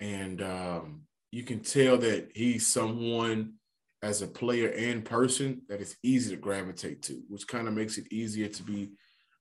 and 0.00 0.40
um, 0.40 1.02
you 1.32 1.42
can 1.42 1.60
tell 1.60 1.96
that 1.96 2.30
he's 2.34 2.68
someone 2.68 3.54
as 4.02 4.20
a 4.20 4.26
player 4.26 4.68
and 4.68 5.04
person 5.04 5.62
that 5.68 5.80
is 5.80 5.96
easy 6.02 6.34
to 6.34 6.40
gravitate 6.40 7.02
to, 7.02 7.22
which 7.28 7.48
kind 7.48 7.66
of 7.66 7.74
makes 7.74 7.98
it 7.98 8.12
easier 8.12 8.48
to 8.48 8.62
be 8.62 8.92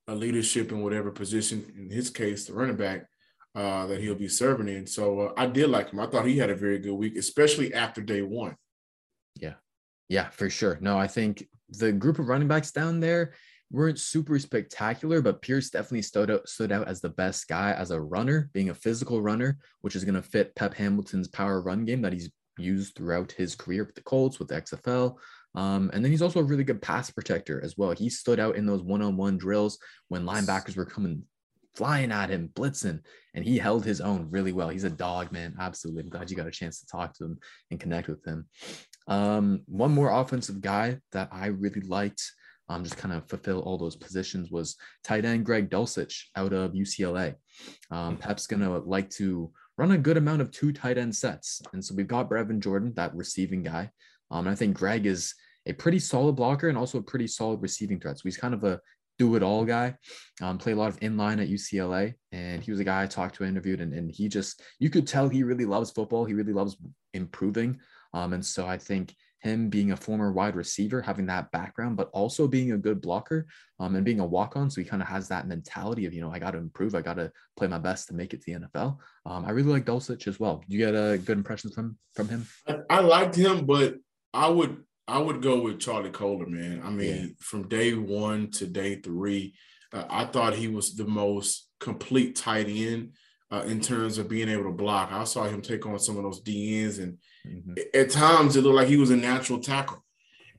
a 0.08 0.16
leadership 0.16 0.72
in 0.72 0.82
whatever 0.82 1.12
position, 1.12 1.66
in 1.78 1.90
his 1.90 2.10
case, 2.10 2.46
the 2.46 2.54
running 2.54 2.78
back 2.78 3.06
uh, 3.56 3.86
that 3.88 4.00
he'll 4.00 4.16
be 4.16 4.28
serving 4.28 4.70
in. 4.70 4.88
So 4.88 5.20
uh, 5.20 5.34
I 5.36 5.48
did 5.48 5.70
like 5.70 5.92
him. 5.92 6.00
I 6.00 6.08
thought 6.08 6.26
he 6.26 6.38
had 6.38 6.50
a 6.50 6.56
very 6.56 6.80
good 6.80 6.94
week, 6.94 7.18
especially 7.18 7.74
after 7.74 8.02
day 8.02 8.22
one. 8.22 8.56
Yeah. 9.36 9.56
Yeah, 10.08 10.30
for 10.30 10.50
sure. 10.50 10.78
No, 10.82 10.98
I 10.98 11.08
think 11.08 11.48
the 11.70 11.92
group 11.92 12.20
of 12.20 12.28
running 12.28 12.48
backs 12.48 12.72
down 12.72 13.00
there, 13.00 13.34
weren't 13.72 14.00
super 14.00 14.38
spectacular, 14.38 15.22
but 15.22 15.42
Pierce 15.42 15.70
definitely 15.70 16.02
stood 16.02 16.30
out 16.30 16.48
stood 16.48 16.72
out 16.72 16.88
as 16.88 17.02
the 17.02 17.10
best 17.10 17.48
guy 17.48 17.72
as 17.72 17.92
a 17.92 18.02
runner, 18.02 18.50
being 18.54 18.70
a 18.70 18.76
physical 18.76 19.22
runner, 19.22 19.58
which 19.82 19.96
is 19.96 20.04
going 20.04 20.16
to 20.16 20.22
fit 20.22 20.56
Pep 20.56 20.74
Hamilton's 20.74 21.28
power 21.28 21.62
run 21.62 21.86
game 21.86 22.02
that 22.02 22.14
he's 22.14 22.30
used 22.58 22.96
throughout 22.96 23.32
his 23.32 23.56
career 23.56 23.84
with 23.84 23.96
the 23.96 24.04
Colts, 24.04 24.40
with 24.40 24.50
the 24.50 24.62
XFL. 24.62 25.16
Um, 25.56 25.90
and 25.94 26.04
then 26.04 26.12
he's 26.12 26.22
also 26.22 26.40
a 26.40 26.44
really 26.44 26.64
good 26.64 26.82
pass 26.82 27.10
protector 27.10 27.62
as 27.64 27.78
well. 27.78 27.92
He 27.92 28.10
stood 28.10 28.40
out 28.40 28.56
in 28.56 28.66
those 28.66 28.84
one-on-one 28.84 29.38
drills 29.38 29.80
when 30.08 30.26
linebackers 30.26 30.78
were 30.78 30.86
coming 30.86 31.24
flying 31.76 32.12
at 32.12 32.30
him, 32.30 32.50
blitzing, 32.54 33.02
and 33.34 33.46
he 33.46 33.58
held 33.58 33.86
his 33.86 34.02
own 34.02 34.28
really 34.30 34.52
well. 34.52 34.70
He's 34.70 34.84
a 34.84 34.90
dog, 34.90 35.32
man. 35.32 35.56
Absolutely. 35.60 36.04
I'm 36.04 36.10
glad 36.10 36.30
you 36.30 36.36
got 36.36 36.48
a 36.48 36.52
chance 36.52 36.80
to 36.82 36.88
talk 36.88 37.14
to 37.16 37.26
him 37.26 37.40
and 37.70 37.80
connect 37.80 38.08
with 38.08 38.26
him. 38.26 38.48
Um, 39.08 39.62
one 39.68 39.92
more 39.92 40.12
offensive 40.12 40.62
guy 40.62 41.00
that 41.12 41.30
I 41.32 41.48
really 41.48 41.82
liked 41.82 42.22
um, 42.72 42.84
just 42.84 42.98
kind 42.98 43.14
of 43.14 43.28
fulfill 43.28 43.60
all 43.60 43.78
those 43.78 43.96
positions 43.96 44.50
was 44.50 44.78
tight 45.04 45.26
end 45.26 45.46
Greg 45.46 45.70
Dulcich 45.70 46.24
out 46.36 46.54
of 46.54 46.72
UCLA. 46.72 47.36
Um, 47.92 48.18
Pep's 48.18 48.48
going 48.48 48.62
to 48.62 48.78
like 48.80 49.10
to 49.12 49.52
run 49.78 49.92
a 49.92 49.98
good 49.98 50.18
amount 50.18 50.42
of 50.42 50.52
two 50.52 50.72
tight 50.72 50.98
end 50.98 51.16
sets. 51.16 51.62
And 51.74 51.84
so 51.84 51.94
we've 51.96 52.08
got 52.08 52.30
Brevin 52.30 52.60
Jordan, 52.60 52.94
that 52.96 53.16
receiving 53.16 53.64
guy. 53.64 53.90
Um, 54.30 54.48
and 54.48 54.50
I 54.50 54.56
think 54.56 54.78
Greg 54.78 55.06
is 55.06 55.34
a 55.66 55.74
pretty 55.74 56.00
solid 56.00 56.34
blocker 56.34 56.70
and 56.70 56.78
also 56.78 57.00
a 57.00 57.04
pretty 57.04 57.28
solid 57.28 57.62
receiving 57.62 58.00
threat. 58.00 58.18
So 58.18 58.24
he's 58.24 58.38
kind 58.38 58.54
of 58.54 58.64
a 58.64 58.80
do 59.20 59.36
it 59.36 59.44
all 59.44 59.66
guy. 59.66 59.96
Um, 60.42 60.58
played 60.58 60.78
a 60.78 60.80
lot 60.80 60.90
of 60.90 61.00
inline 61.02 61.42
at 61.42 61.50
UCLA, 61.50 62.14
and 62.32 62.64
he 62.64 62.72
was 62.72 62.80
a 62.80 62.84
guy 62.86 63.04
I 63.04 63.06
talked 63.06 63.36
to, 63.36 63.44
and 63.44 63.52
interviewed, 63.52 63.82
and, 63.82 63.94
and 63.94 64.10
he 64.10 64.28
just 64.28 64.64
you 64.80 64.90
could 64.90 65.06
tell 65.06 65.30
he 65.30 65.44
really 65.44 65.66
loves 65.66 65.92
football. 65.92 66.26
He 66.26 66.34
really 66.34 66.54
loves 66.54 66.78
improving. 67.14 67.80
Um, 68.14 68.34
and 68.34 68.44
so 68.44 68.66
I 68.66 68.78
think 68.78 69.14
him 69.42 69.70
being 69.70 69.92
a 69.92 69.98
former 69.98 70.32
wide 70.32 70.56
receiver, 70.56 71.02
having 71.02 71.26
that 71.26 71.52
background, 71.52 71.98
but 71.98 72.10
also 72.14 72.48
being 72.48 72.72
a 72.72 72.78
good 72.78 73.02
blocker 73.02 73.48
um, 73.80 73.96
and 73.96 74.06
being 74.06 74.20
a 74.20 74.26
walk 74.26 74.56
on. 74.56 74.70
So 74.70 74.82
he 74.82 74.88
kind 74.88 75.02
of 75.02 75.08
has 75.08 75.28
that 75.30 75.48
mentality 75.48 76.06
of, 76.06 76.14
you 76.14 76.22
know, 76.22 76.32
I 76.32 76.38
got 76.38 76.52
to 76.52 76.60
improve. 76.60 76.94
I 76.94 77.02
got 77.02 77.16
to 77.16 77.32
play 77.58 77.68
my 77.68 77.80
best 77.80 78.08
to 78.08 78.14
make 78.14 78.34
it 78.34 78.44
to 78.44 78.54
the 78.54 78.60
NFL. 78.68 78.98
Um, 79.26 79.46
I 79.46 79.52
really 79.52 79.72
like 79.72 79.86
Dulcich 79.86 80.28
as 80.28 80.40
well. 80.40 80.64
Do 80.68 80.78
you 80.78 80.86
get 80.86 80.94
a 80.94 81.14
uh, 81.14 81.18
good 81.18 81.38
impression 81.38 81.72
from 81.72 81.98
from 82.16 82.30
him? 82.30 82.48
I, 82.68 82.78
I, 82.90 83.00
liked 83.00 83.36
him, 83.36 83.66
but 83.66 83.96
I 84.34 84.48
would 84.48 84.84
I 85.08 85.18
would 85.18 85.42
go 85.42 85.62
with 85.62 85.80
Charlie 85.80 86.12
Kolar, 86.12 86.46
man. 86.46 86.82
I 86.86 86.92
mean, 86.92 87.16
yeah. 87.16 87.28
from 87.40 87.68
day 87.68 87.96
one 87.96 88.52
to 88.52 88.68
day 88.68 88.96
three, 88.96 89.56
uh, 89.92 90.06
I 90.08 90.26
thought 90.26 90.54
he 90.54 90.68
was 90.68 90.96
the 90.96 91.08
most 91.08 91.68
complete 91.80 92.36
tight 92.36 92.68
end 92.68 93.14
uh, 93.52 93.64
in 93.68 93.82
terms 93.82 94.18
of 94.18 94.30
being 94.30 94.50
able 94.50 94.64
to 94.64 94.72
block. 94.72 95.12
I 95.12 95.24
saw 95.26 95.44
him 95.44 95.62
take 95.62 95.86
on 95.86 96.00
some 96.00 96.18
of 96.18 96.24
those 96.24 96.42
DNs, 96.42 97.00
and 97.00 97.18
mm-hmm. 97.46 97.74
at 97.94 98.10
times 98.10 98.56
it 98.56 98.62
looked 98.62 98.76
like 98.76 98.88
he 98.88 98.98
was 98.98 99.12
a 99.12 99.18
natural 99.18 99.60
tackle. 99.60 100.04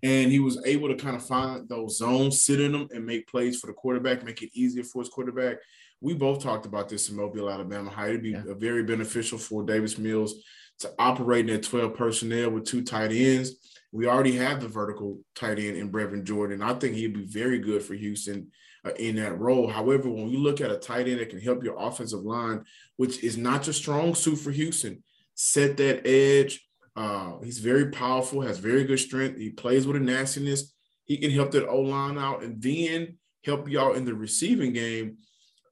And 0.04 0.32
he 0.32 0.40
was 0.40 0.60
able 0.66 0.88
to 0.88 0.96
kind 0.96 1.14
of 1.14 1.24
find 1.24 1.68
those 1.68 1.96
zones, 1.96 2.42
sit 2.42 2.60
in 2.60 2.72
them, 2.72 2.88
and 2.92 3.06
make 3.06 3.28
plays 3.28 3.60
for 3.60 3.68
the 3.68 3.72
quarterback, 3.72 4.24
make 4.24 4.42
it 4.42 4.50
easier 4.52 4.82
for 4.82 5.00
his 5.00 5.08
quarterback. 5.08 5.58
We 6.00 6.14
both 6.14 6.42
talked 6.42 6.66
about 6.66 6.88
this 6.88 7.08
in 7.08 7.16
Mobile, 7.16 7.48
Alabama. 7.48 7.88
How 7.88 8.06
it'd 8.06 8.22
be 8.22 8.30
yeah. 8.30 8.42
very 8.56 8.82
beneficial 8.82 9.38
for 9.38 9.62
Davis 9.62 9.98
Mills 9.98 10.34
to 10.80 10.92
operate 10.98 11.48
in 11.48 11.54
that 11.54 11.62
12 11.62 11.94
personnel 11.94 12.50
with 12.50 12.64
two 12.64 12.82
tight 12.82 13.12
ends. 13.12 13.54
We 13.92 14.08
already 14.08 14.32
have 14.36 14.60
the 14.60 14.66
vertical 14.66 15.20
tight 15.36 15.60
end 15.60 15.76
in 15.76 15.92
Brevin 15.92 16.24
Jordan. 16.24 16.62
I 16.62 16.74
think 16.74 16.96
he'd 16.96 17.14
be 17.14 17.24
very 17.24 17.60
good 17.60 17.82
for 17.82 17.94
Houston 17.94 18.50
in 18.98 19.16
that 19.16 19.38
role. 19.38 19.68
However, 19.68 20.08
when 20.08 20.28
you 20.28 20.38
look 20.38 20.60
at 20.60 20.70
a 20.70 20.76
tight 20.76 21.08
end 21.08 21.20
that 21.20 21.30
can 21.30 21.40
help 21.40 21.62
your 21.62 21.76
offensive 21.78 22.22
line, 22.22 22.64
which 22.96 23.22
is 23.22 23.36
not 23.36 23.66
your 23.66 23.74
strong 23.74 24.14
suit 24.14 24.36
for 24.36 24.50
Houston, 24.50 25.02
set 25.34 25.76
that 25.76 26.06
edge. 26.06 26.66
Uh, 26.94 27.38
he's 27.42 27.58
very 27.58 27.90
powerful, 27.90 28.42
has 28.42 28.58
very 28.58 28.84
good 28.84 28.98
strength. 28.98 29.38
He 29.38 29.50
plays 29.50 29.86
with 29.86 29.96
a 29.96 30.00
nastiness. 30.00 30.74
He 31.04 31.16
can 31.16 31.30
help 31.30 31.52
that 31.52 31.68
O 31.68 31.80
line 31.80 32.18
out 32.18 32.42
and 32.42 32.60
then 32.60 33.18
help 33.44 33.68
y'all 33.68 33.94
in 33.94 34.04
the 34.04 34.14
receiving 34.14 34.72
game. 34.72 35.16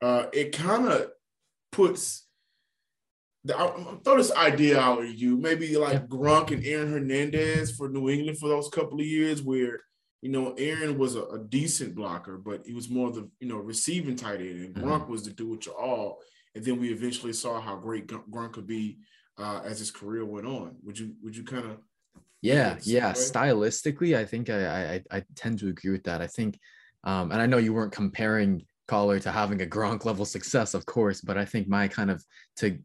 Uh, 0.00 0.26
it 0.32 0.52
kind 0.52 0.88
of 0.88 1.08
puts 1.72 2.26
the, 3.44 3.56
I'll 3.56 4.00
throw 4.04 4.16
this 4.16 4.32
idea 4.32 4.78
out 4.78 5.02
at 5.02 5.16
you. 5.16 5.36
Maybe 5.36 5.76
like 5.76 6.08
Gronk 6.08 6.50
and 6.52 6.64
Aaron 6.64 6.92
Hernandez 6.92 7.72
for 7.72 7.88
New 7.88 8.08
England 8.08 8.38
for 8.38 8.48
those 8.48 8.68
couple 8.68 9.00
of 9.00 9.06
years 9.06 9.42
where 9.42 9.80
you 10.22 10.30
know, 10.30 10.54
Aaron 10.58 10.98
was 10.98 11.16
a, 11.16 11.22
a, 11.24 11.38
decent 11.38 11.94
blocker, 11.94 12.36
but 12.36 12.66
he 12.66 12.74
was 12.74 12.90
more 12.90 13.08
of 13.08 13.14
the, 13.14 13.28
you 13.40 13.48
know, 13.48 13.56
receiving 13.56 14.16
tight 14.16 14.40
end. 14.40 14.60
And 14.60 14.74
mm-hmm. 14.74 14.86
Gronk 14.86 15.08
was 15.08 15.22
the 15.22 15.30
do 15.30 15.54
it 15.54 15.66
all. 15.68 16.18
And 16.54 16.64
then 16.64 16.78
we 16.78 16.92
eventually 16.92 17.32
saw 17.32 17.60
how 17.60 17.76
great 17.76 18.06
Gronk 18.06 18.52
could 18.52 18.66
be 18.66 18.98
uh, 19.38 19.60
as 19.64 19.78
his 19.78 19.90
career 19.90 20.24
went 20.24 20.46
on. 20.46 20.76
Would 20.82 20.98
you, 20.98 21.14
would 21.22 21.36
you 21.36 21.44
kind 21.44 21.64
of? 21.64 21.78
Yeah, 22.42 22.76
yeah. 22.82 23.08
Way? 23.08 23.14
Stylistically, 23.14 24.16
I 24.16 24.24
think 24.24 24.50
I, 24.50 24.94
I, 24.94 25.02
I 25.10 25.24
tend 25.36 25.58
to 25.60 25.68
agree 25.68 25.92
with 25.92 26.04
that. 26.04 26.20
I 26.20 26.26
think, 26.26 26.58
um, 27.04 27.32
and 27.32 27.40
I 27.40 27.46
know 27.46 27.58
you 27.58 27.72
weren't 27.72 27.92
comparing 27.92 28.62
Kolar 28.88 29.20
to 29.20 29.30
having 29.30 29.62
a 29.62 29.66
Gronk 29.66 30.04
level 30.04 30.24
success, 30.24 30.74
of 30.74 30.84
course, 30.84 31.20
but 31.20 31.38
I 31.38 31.44
think 31.44 31.68
my 31.68 31.88
kind 31.88 32.10
of 32.10 32.24
to 32.56 32.78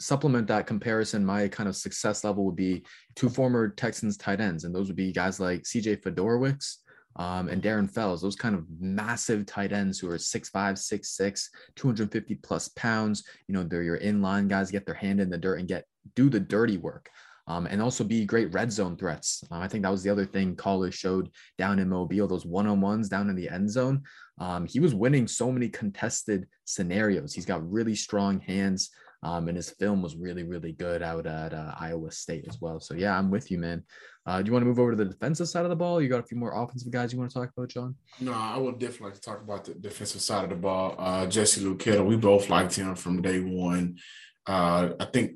supplement 0.00 0.46
that 0.48 0.66
comparison, 0.66 1.24
my 1.24 1.46
kind 1.48 1.68
of 1.68 1.76
success 1.76 2.24
level 2.24 2.44
would 2.46 2.56
be 2.56 2.84
two 3.14 3.28
former 3.28 3.68
Texans 3.68 4.16
tight 4.16 4.40
ends, 4.40 4.64
and 4.64 4.74
those 4.74 4.88
would 4.88 4.96
be 4.96 5.12
guys 5.12 5.38
like 5.38 5.62
CJ 5.62 6.02
Fiedorowicz 6.02 6.78
um, 7.16 7.48
and 7.48 7.62
Darren 7.62 7.90
Fells, 7.90 8.22
those 8.22 8.36
kind 8.36 8.54
of 8.54 8.64
massive 8.78 9.44
tight 9.46 9.72
ends 9.72 9.98
who 9.98 10.08
are 10.08 10.16
6'5, 10.16 10.50
6'6, 10.52 11.48
250 11.76 12.34
plus 12.36 12.68
pounds. 12.68 13.24
You 13.48 13.54
know, 13.54 13.62
they're 13.62 13.82
your 13.82 13.98
inline 13.98 14.48
guys, 14.48 14.70
get 14.70 14.86
their 14.86 14.94
hand 14.94 15.20
in 15.20 15.28
the 15.28 15.38
dirt 15.38 15.58
and 15.58 15.68
get 15.68 15.84
do 16.14 16.30
the 16.30 16.40
dirty 16.40 16.78
work. 16.78 17.10
Um, 17.46 17.66
and 17.66 17.82
also 17.82 18.04
be 18.04 18.24
great 18.24 18.52
red 18.52 18.70
zone 18.70 18.96
threats. 18.96 19.42
Um, 19.50 19.60
I 19.60 19.66
think 19.66 19.82
that 19.82 19.90
was 19.90 20.04
the 20.04 20.10
other 20.10 20.24
thing 20.24 20.54
Kolar 20.54 20.92
showed 20.92 21.30
down 21.58 21.80
in 21.80 21.88
Mobile, 21.88 22.28
those 22.28 22.46
one 22.46 22.68
on 22.68 22.80
ones 22.80 23.08
down 23.08 23.28
in 23.28 23.34
the 23.34 23.48
end 23.48 23.68
zone. 23.68 24.02
Um, 24.38 24.66
he 24.66 24.78
was 24.78 24.94
winning 24.94 25.26
so 25.26 25.50
many 25.50 25.68
contested 25.68 26.46
scenarios. 26.64 27.34
He's 27.34 27.46
got 27.46 27.68
really 27.68 27.96
strong 27.96 28.38
hands. 28.40 28.90
Um, 29.22 29.48
and 29.48 29.56
his 29.56 29.70
film 29.70 30.00
was 30.00 30.16
really, 30.16 30.44
really 30.44 30.72
good 30.72 31.02
out 31.02 31.26
at 31.26 31.52
uh, 31.52 31.74
Iowa 31.78 32.10
State 32.10 32.46
as 32.48 32.58
well. 32.60 32.80
So 32.80 32.94
yeah, 32.94 33.18
I'm 33.18 33.30
with 33.30 33.50
you, 33.50 33.58
man. 33.58 33.84
Uh, 34.26 34.40
do 34.40 34.48
you 34.48 34.52
want 34.52 34.62
to 34.62 34.66
move 34.66 34.78
over 34.78 34.92
to 34.92 34.96
the 34.96 35.04
defensive 35.04 35.48
side 35.48 35.64
of 35.64 35.70
the 35.70 35.76
ball? 35.76 36.00
You 36.00 36.08
got 36.08 36.20
a 36.20 36.26
few 36.26 36.38
more 36.38 36.52
offensive 36.52 36.90
guys 36.90 37.12
you 37.12 37.18
want 37.18 37.30
to 37.30 37.38
talk 37.38 37.50
about, 37.54 37.68
John? 37.68 37.94
No, 38.20 38.32
I 38.32 38.56
would 38.56 38.78
definitely 38.78 39.06
like 39.06 39.14
to 39.14 39.20
talk 39.20 39.42
about 39.42 39.64
the 39.64 39.74
defensive 39.74 40.22
side 40.22 40.44
of 40.44 40.50
the 40.50 40.56
ball. 40.56 40.94
Uh, 40.98 41.26
Jesse 41.26 41.62
Luketa, 41.62 42.04
we 42.04 42.16
both 42.16 42.48
liked 42.48 42.74
him 42.74 42.94
from 42.94 43.22
day 43.22 43.40
one. 43.40 43.98
Uh, 44.46 44.90
I 44.98 45.04
think 45.06 45.32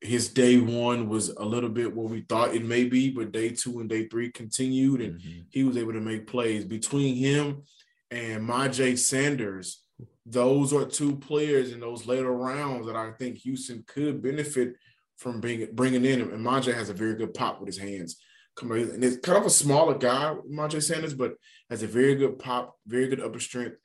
his 0.00 0.28
day 0.28 0.58
one 0.58 1.08
was 1.08 1.30
a 1.30 1.44
little 1.44 1.70
bit 1.70 1.94
what 1.94 2.10
we 2.10 2.22
thought 2.22 2.54
it 2.54 2.64
may 2.64 2.84
be, 2.84 3.10
but 3.10 3.32
day 3.32 3.50
two 3.50 3.80
and 3.80 3.88
day 3.88 4.08
three 4.08 4.30
continued, 4.30 5.00
and 5.00 5.20
mm-hmm. 5.20 5.40
he 5.50 5.64
was 5.64 5.76
able 5.76 5.92
to 5.92 6.00
make 6.00 6.26
plays 6.26 6.64
between 6.64 7.16
him 7.16 7.62
and 8.10 8.46
Myjai 8.46 8.98
Sanders 8.98 9.81
those 10.26 10.72
are 10.72 10.84
two 10.84 11.16
players 11.16 11.72
in 11.72 11.80
those 11.80 12.06
later 12.06 12.32
rounds 12.32 12.86
that 12.86 12.96
I 12.96 13.12
think 13.12 13.38
Houston 13.38 13.84
could 13.86 14.22
benefit 14.22 14.74
from 15.16 15.40
being 15.40 15.68
bringing 15.72 16.04
in. 16.04 16.20
And 16.20 16.44
Myjai 16.44 16.74
has 16.74 16.88
a 16.88 16.94
very 16.94 17.14
good 17.14 17.34
pop 17.34 17.60
with 17.60 17.68
his 17.68 17.78
hands. 17.78 18.16
And 18.60 19.02
it's 19.02 19.16
kind 19.16 19.38
of 19.38 19.46
a 19.46 19.50
smaller 19.50 19.96
guy, 19.96 20.34
Myjai 20.50 20.82
Sanders, 20.82 21.14
but 21.14 21.34
has 21.70 21.82
a 21.82 21.86
very 21.86 22.14
good 22.14 22.38
pop, 22.38 22.76
very 22.86 23.08
good 23.08 23.20
upper 23.20 23.40
strength. 23.40 23.76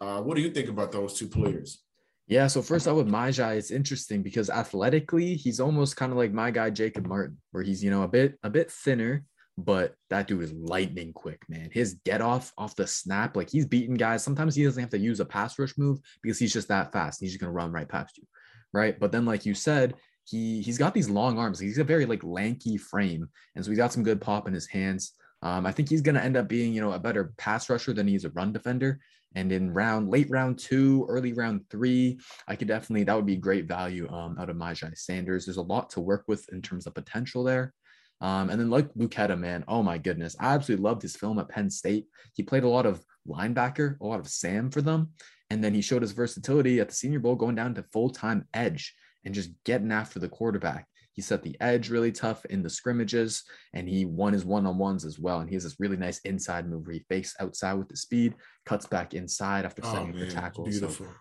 Uh, 0.00 0.20
what 0.20 0.36
do 0.36 0.42
you 0.42 0.50
think 0.50 0.68
about 0.68 0.92
those 0.92 1.14
two 1.14 1.28
players? 1.28 1.82
Yeah, 2.26 2.46
so 2.46 2.60
first 2.60 2.86
out 2.86 2.96
with 2.96 3.08
Myjai, 3.08 3.56
it's 3.56 3.70
interesting 3.70 4.22
because 4.22 4.50
athletically, 4.50 5.34
he's 5.34 5.60
almost 5.60 5.96
kind 5.96 6.12
of 6.12 6.18
like 6.18 6.32
my 6.32 6.50
guy 6.50 6.68
Jacob 6.68 7.06
Martin, 7.06 7.38
where 7.52 7.62
he's 7.62 7.82
you 7.82 7.90
know 7.90 8.02
a 8.02 8.08
bit 8.08 8.38
a 8.42 8.50
bit 8.50 8.70
thinner, 8.70 9.24
but 9.58 9.96
that 10.08 10.28
dude 10.28 10.44
is 10.44 10.52
lightning 10.52 11.12
quick, 11.12 11.42
man. 11.48 11.68
His 11.72 11.94
get 12.04 12.20
off 12.20 12.52
off 12.56 12.76
the 12.76 12.86
snap, 12.86 13.36
like 13.36 13.50
he's 13.50 13.66
beating 13.66 13.96
guys. 13.96 14.22
Sometimes 14.22 14.54
he 14.54 14.62
doesn't 14.62 14.80
have 14.80 14.90
to 14.90 14.98
use 14.98 15.18
a 15.18 15.24
pass 15.24 15.58
rush 15.58 15.76
move 15.76 15.98
because 16.22 16.38
he's 16.38 16.52
just 16.52 16.68
that 16.68 16.92
fast. 16.92 17.20
He's 17.20 17.32
just 17.32 17.40
gonna 17.40 17.52
run 17.52 17.72
right 17.72 17.88
past 17.88 18.18
you, 18.18 18.24
right? 18.72 18.98
But 18.98 19.10
then, 19.10 19.24
like 19.24 19.44
you 19.44 19.54
said, 19.54 19.94
he 20.24 20.62
he's 20.62 20.78
got 20.78 20.94
these 20.94 21.10
long 21.10 21.38
arms. 21.38 21.58
He's 21.58 21.78
a 21.78 21.84
very 21.84 22.06
like 22.06 22.22
lanky 22.22 22.76
frame, 22.76 23.28
and 23.56 23.64
so 23.64 23.72
he's 23.72 23.78
got 23.78 23.92
some 23.92 24.04
good 24.04 24.20
pop 24.20 24.46
in 24.46 24.54
his 24.54 24.68
hands. 24.68 25.12
Um, 25.42 25.66
I 25.66 25.72
think 25.72 25.88
he's 25.88 26.02
gonna 26.02 26.20
end 26.20 26.36
up 26.36 26.46
being 26.46 26.72
you 26.72 26.80
know 26.80 26.92
a 26.92 26.98
better 27.00 27.32
pass 27.36 27.68
rusher 27.68 27.92
than 27.92 28.06
he's 28.06 28.24
a 28.24 28.30
run 28.30 28.52
defender. 28.52 29.00
And 29.34 29.52
in 29.52 29.74
round 29.74 30.08
late 30.08 30.30
round 30.30 30.58
two, 30.58 31.04
early 31.08 31.32
round 31.32 31.68
three, 31.68 32.20
I 32.46 32.54
could 32.54 32.68
definitely 32.68 33.04
that 33.04 33.16
would 33.16 33.26
be 33.26 33.36
great 33.36 33.66
value 33.66 34.08
um, 34.08 34.36
out 34.38 34.50
of 34.50 34.56
Myjai 34.56 34.96
Sanders. 34.96 35.46
There's 35.46 35.58
a 35.58 35.62
lot 35.62 35.90
to 35.90 36.00
work 36.00 36.24
with 36.28 36.48
in 36.52 36.62
terms 36.62 36.86
of 36.86 36.94
potential 36.94 37.42
there. 37.42 37.74
Um, 38.20 38.50
and 38.50 38.60
then 38.60 38.70
like 38.70 38.92
Luketa, 38.94 39.38
man, 39.38 39.64
oh 39.68 39.82
my 39.82 39.98
goodness, 39.98 40.36
I 40.40 40.54
absolutely 40.54 40.84
loved 40.84 41.02
his 41.02 41.16
film 41.16 41.38
at 41.38 41.48
Penn 41.48 41.70
State. 41.70 42.06
He 42.34 42.42
played 42.42 42.64
a 42.64 42.68
lot 42.68 42.86
of 42.86 43.04
linebacker, 43.28 44.00
a 44.00 44.06
lot 44.06 44.20
of 44.20 44.28
Sam 44.28 44.70
for 44.70 44.82
them, 44.82 45.10
and 45.50 45.62
then 45.62 45.74
he 45.74 45.80
showed 45.80 46.02
his 46.02 46.12
versatility 46.12 46.80
at 46.80 46.88
the 46.88 46.94
Senior 46.94 47.20
Bowl, 47.20 47.36
going 47.36 47.54
down 47.54 47.74
to 47.74 47.84
full 47.92 48.10
time 48.10 48.46
edge 48.54 48.94
and 49.24 49.34
just 49.34 49.50
getting 49.64 49.92
after 49.92 50.18
the 50.18 50.28
quarterback. 50.28 50.86
He 51.12 51.22
set 51.22 51.42
the 51.42 51.56
edge 51.60 51.90
really 51.90 52.12
tough 52.12 52.44
in 52.44 52.62
the 52.62 52.70
scrimmages, 52.70 53.42
and 53.74 53.88
he 53.88 54.04
won 54.04 54.32
his 54.32 54.44
one 54.44 54.66
on 54.66 54.78
ones 54.78 55.04
as 55.04 55.18
well. 55.18 55.40
And 55.40 55.48
he 55.48 55.56
has 55.56 55.64
this 55.64 55.80
really 55.80 55.96
nice 55.96 56.20
inside 56.20 56.68
move 56.68 56.86
where 56.86 56.94
he 56.94 57.04
fakes 57.08 57.34
outside 57.40 57.74
with 57.74 57.88
the 57.88 57.96
speed, 57.96 58.34
cuts 58.66 58.86
back 58.86 59.14
inside 59.14 59.64
after 59.64 59.82
setting 59.82 60.14
oh, 60.14 60.18
the 60.18 60.30
tackle. 60.30 60.64
Beautiful. 60.64 61.06
So, 61.06 61.12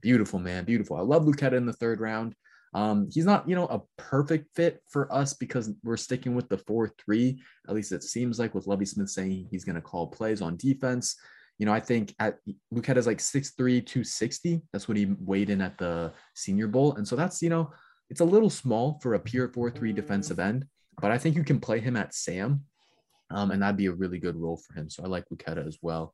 beautiful, 0.00 0.38
man. 0.38 0.64
Beautiful. 0.64 0.96
I 0.96 1.02
love 1.02 1.24
Luketa 1.24 1.52
in 1.52 1.66
the 1.66 1.74
third 1.74 2.00
round. 2.00 2.34
Um, 2.74 3.08
he's 3.10 3.24
not, 3.24 3.48
you 3.48 3.54
know, 3.54 3.66
a 3.66 3.80
perfect 3.96 4.48
fit 4.56 4.82
for 4.88 5.12
us 5.12 5.32
because 5.32 5.70
we're 5.84 5.96
sticking 5.96 6.34
with 6.34 6.48
the 6.48 6.58
4 6.58 6.92
3. 6.98 7.40
At 7.68 7.74
least 7.74 7.92
it 7.92 8.02
seems 8.02 8.38
like 8.38 8.54
with 8.54 8.66
Lovie 8.66 8.84
Smith 8.84 9.10
saying 9.10 9.46
he's 9.50 9.64
going 9.64 9.76
to 9.76 9.80
call 9.80 10.08
plays 10.08 10.42
on 10.42 10.56
defense. 10.56 11.16
You 11.58 11.66
know, 11.66 11.72
I 11.72 11.78
think 11.78 12.14
at 12.18 12.38
Luketa 12.72 12.96
is 12.96 13.06
like 13.06 13.18
6'3, 13.18 13.54
260. 13.56 14.60
That's 14.72 14.88
what 14.88 14.96
he 14.96 15.14
weighed 15.20 15.50
in 15.50 15.60
at 15.60 15.78
the 15.78 16.12
Senior 16.34 16.66
Bowl. 16.66 16.94
And 16.96 17.06
so 17.06 17.14
that's, 17.14 17.40
you 17.42 17.48
know, 17.48 17.70
it's 18.10 18.20
a 18.20 18.24
little 18.24 18.50
small 18.50 18.98
for 19.00 19.14
a 19.14 19.20
pure 19.20 19.48
4 19.48 19.70
3 19.70 19.92
defensive 19.92 20.40
end, 20.40 20.66
but 21.00 21.12
I 21.12 21.18
think 21.18 21.36
you 21.36 21.44
can 21.44 21.60
play 21.60 21.78
him 21.78 21.96
at 21.96 22.14
Sam. 22.14 22.64
Um, 23.30 23.52
and 23.52 23.62
that'd 23.62 23.76
be 23.76 23.86
a 23.86 23.92
really 23.92 24.18
good 24.18 24.36
role 24.36 24.56
for 24.56 24.78
him. 24.78 24.90
So 24.90 25.04
I 25.04 25.06
like 25.06 25.24
Luketa 25.32 25.66
as 25.66 25.78
well. 25.80 26.12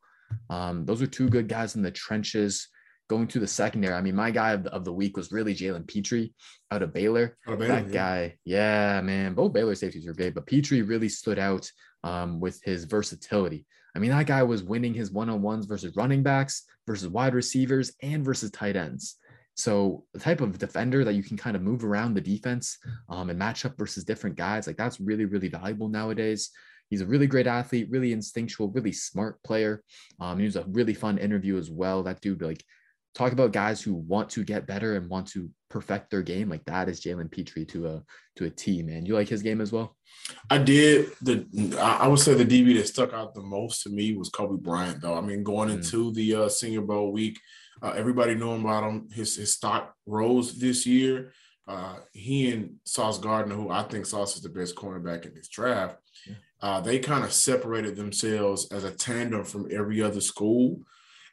Um, 0.49 0.85
those 0.85 1.03
are 1.03 1.07
two 1.07 1.29
good 1.29 1.49
guys 1.49 1.75
in 1.75 1.83
the 1.83 1.90
trenches 1.90 2.68
going 3.11 3.27
to 3.27 3.40
the 3.40 3.46
secondary, 3.46 3.92
I 3.92 4.01
mean, 4.01 4.14
my 4.14 4.31
guy 4.31 4.53
of 4.53 4.62
the, 4.62 4.73
of 4.73 4.85
the 4.85 4.92
week 4.92 5.16
was 5.16 5.33
really 5.33 5.53
Jalen 5.53 5.88
Pitre 5.88 6.29
out 6.70 6.83
of 6.83 6.94
Baylor. 6.94 7.37
Of 7.44 7.59
Baylor 7.59 7.75
that 7.75 7.88
yeah. 7.88 7.92
guy, 7.92 8.37
yeah, 8.44 9.01
man. 9.01 9.35
Both 9.35 9.53
Baylor 9.53 9.75
safeties 9.75 10.07
were 10.07 10.14
great, 10.14 10.33
but 10.33 10.46
Pitre 10.46 10.83
really 10.83 11.09
stood 11.09 11.38
out 11.38 11.68
um, 12.05 12.38
with 12.38 12.62
his 12.62 12.85
versatility. 12.85 13.66
I 13.96 13.99
mean, 13.99 14.12
that 14.12 14.29
guy 14.29 14.44
was 14.44 14.62
winning 14.62 14.94
his 14.94 15.11
one 15.11 15.29
on 15.29 15.42
ones 15.42 15.66
versus 15.66 15.96
running 15.96 16.23
backs, 16.23 16.62
versus 16.87 17.09
wide 17.09 17.35
receivers, 17.35 17.92
and 18.01 18.25
versus 18.25 18.53
tight 18.53 18.77
ends. 18.77 19.16
So 19.57 20.05
the 20.14 20.20
type 20.20 20.40
of 20.40 20.57
defender 20.57 21.03
that 21.05 21.14
you 21.14 21.25
can 21.25 21.37
kind 21.37 21.57
of 21.57 21.62
move 21.62 21.85
around 21.85 22.14
the 22.14 22.20
defense 22.20 22.79
um, 23.09 23.29
and 23.29 23.38
match 23.38 23.64
up 23.64 23.77
versus 23.77 24.05
different 24.05 24.37
guys, 24.37 24.68
like 24.68 24.77
that's 24.77 25.01
really, 25.01 25.25
really 25.25 25.49
valuable 25.49 25.88
nowadays. 25.88 26.51
He's 26.90 27.01
a 27.01 27.07
really 27.07 27.27
great 27.27 27.49
athlete, 27.49 27.88
really 27.90 28.12
instinctual, 28.12 28.70
really 28.70 28.92
smart 28.92 29.42
player. 29.42 29.83
Um, 30.20 30.38
he 30.38 30.44
was 30.44 30.55
a 30.55 30.64
really 30.68 30.94
fun 30.94 31.18
interview 31.18 31.59
as 31.59 31.70
well. 31.70 32.05
That 32.05 32.20
dude, 32.20 32.42
like, 32.42 32.64
talk 33.14 33.33
about 33.33 33.53
guys 33.53 33.83
who 33.83 33.94
want 33.94 34.31
to 34.31 34.44
get 34.44 34.66
better 34.66 34.96
and 34.96 35.09
want 35.09 35.29
to 35.29 35.51
perfect 35.68 36.11
their 36.11 36.23
game. 36.23 36.49
Like 36.49 36.64
that 36.66 36.88
is 36.88 37.01
Jalen 37.01 37.31
Pitre 37.31 37.64
to 37.64 37.87
a 37.87 38.03
to 38.37 38.44
a 38.46 38.51
T, 38.51 38.83
man. 38.83 39.07
You 39.07 39.14
like 39.14 39.29
his 39.29 39.42
game 39.42 39.61
as 39.61 39.73
well? 39.73 39.96
I 40.49 40.59
did. 40.59 41.11
The 41.23 41.46
I 41.81 42.07
would 42.07 42.18
say 42.18 42.35
the 42.35 42.44
DB 42.44 42.77
that 42.77 42.88
stuck 42.88 43.12
out 43.12 43.35
the 43.35 43.42
most 43.42 43.83
to 43.83 43.90
me 43.90 44.14
was 44.14 44.31
Coby 44.31 44.61
Bryant, 44.61 45.01
though. 45.01 45.16
I 45.16 45.20
mean, 45.20 45.42
going 45.42 45.68
mm. 45.68 45.75
into 45.75 46.12
the 46.12 46.35
uh, 46.35 46.49
Senior 46.49 46.83
Bowl 46.83 47.12
week, 47.12 47.38
uh, 47.83 47.92
everybody 47.96 48.35
knowing 48.35 48.62
about 48.62 48.85
him. 48.85 49.09
His 49.12 49.37
his 49.37 49.55
stock 49.55 49.94
rose 50.07 50.59
this 50.59 50.87
year. 50.87 51.33
Uh, 51.66 51.96
he 52.12 52.51
and 52.51 52.77
Sauce 52.85 53.18
Gardner, 53.18 53.55
who 53.55 53.70
I 53.70 53.85
think 53.85 54.05
Sauce 54.05 54.35
is 54.35 54.42
the 54.42 54.49
best 54.49 54.75
cornerback 54.75 55.25
in 55.25 55.35
this 55.35 55.46
draft, 55.46 55.99
yeah. 56.27 56.35
uh, 56.61 56.81
they 56.81 56.99
kind 56.99 57.23
of 57.23 57.33
separated 57.33 57.94
themselves 57.94 58.66
as 58.73 58.83
a 58.83 58.90
tandem 58.90 59.44
from 59.44 59.68
every 59.70 60.03
other 60.03 60.20
school. 60.20 60.81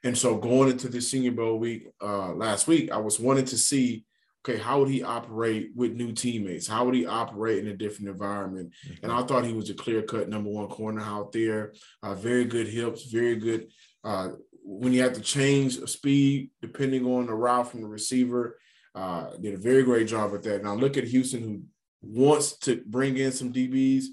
And 0.07 0.17
so 0.17 0.37
going 0.37 0.69
into 0.69 0.87
the 0.87 1.01
Senior 1.01 1.31
Bowl 1.31 1.59
week 1.59 1.89
uh, 2.01 2.31
last 2.31 2.65
week, 2.65 2.93
I 2.93 2.97
was 2.97 3.19
wanting 3.19 3.43
to 3.43 3.57
see 3.57 4.05
okay, 4.47 4.57
how 4.57 4.79
would 4.79 4.87
he 4.87 5.03
operate 5.03 5.71
with 5.75 5.91
new 5.91 6.13
teammates? 6.13 6.65
How 6.65 6.85
would 6.85 6.95
he 6.95 7.05
operate 7.05 7.59
in 7.59 7.67
a 7.67 7.75
different 7.75 8.07
environment? 8.07 8.71
Mm-hmm. 8.87 9.03
And 9.03 9.11
I 9.11 9.21
thought 9.23 9.43
he 9.43 9.51
was 9.51 9.69
a 9.69 9.73
clear 9.73 10.01
cut 10.03 10.29
number 10.29 10.49
one 10.49 10.69
corner 10.69 11.01
out 11.01 11.33
there. 11.33 11.73
Uh, 12.01 12.15
very 12.15 12.45
good 12.45 12.69
hips, 12.69 13.11
very 13.11 13.35
good. 13.35 13.67
Uh, 14.05 14.29
when 14.63 14.93
you 14.93 15.03
have 15.03 15.11
to 15.13 15.19
change 15.19 15.73
speed 15.89 16.51
depending 16.61 17.05
on 17.05 17.25
the 17.25 17.33
route 17.33 17.69
from 17.69 17.81
the 17.81 17.87
receiver, 17.87 18.57
uh, 18.95 19.31
did 19.41 19.55
a 19.55 19.57
very 19.57 19.83
great 19.83 20.07
job 20.07 20.31
with 20.31 20.43
that. 20.43 20.63
Now 20.63 20.75
look 20.75 20.95
at 20.95 21.03
Houston, 21.03 21.43
who 21.43 21.63
wants 22.01 22.57
to 22.59 22.81
bring 22.85 23.17
in 23.17 23.33
some 23.33 23.51
DBs, 23.51 24.05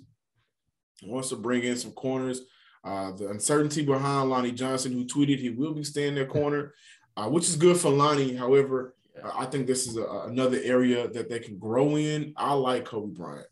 wants 1.04 1.28
to 1.28 1.36
bring 1.36 1.62
in 1.62 1.76
some 1.76 1.92
corners. 1.92 2.40
Uh, 2.84 3.12
the 3.12 3.30
uncertainty 3.30 3.82
behind 3.82 4.28
Lonnie 4.28 4.52
Johnson, 4.52 4.92
who 4.92 5.06
tweeted 5.06 5.38
he 5.38 5.50
will 5.50 5.72
be 5.72 5.84
staying 5.84 6.14
their 6.14 6.26
corner, 6.26 6.74
uh, 7.16 7.28
which 7.28 7.48
is 7.48 7.56
good 7.56 7.78
for 7.78 7.90
Lonnie. 7.90 8.36
However, 8.36 8.94
uh, 9.22 9.30
I 9.34 9.46
think 9.46 9.66
this 9.66 9.86
is 9.86 9.96
a, 9.96 10.04
another 10.26 10.60
area 10.62 11.08
that 11.08 11.30
they 11.30 11.38
can 11.38 11.58
grow 11.58 11.96
in. 11.96 12.34
I 12.36 12.52
like 12.52 12.84
Coby 12.84 13.14
Bryant. 13.14 13.46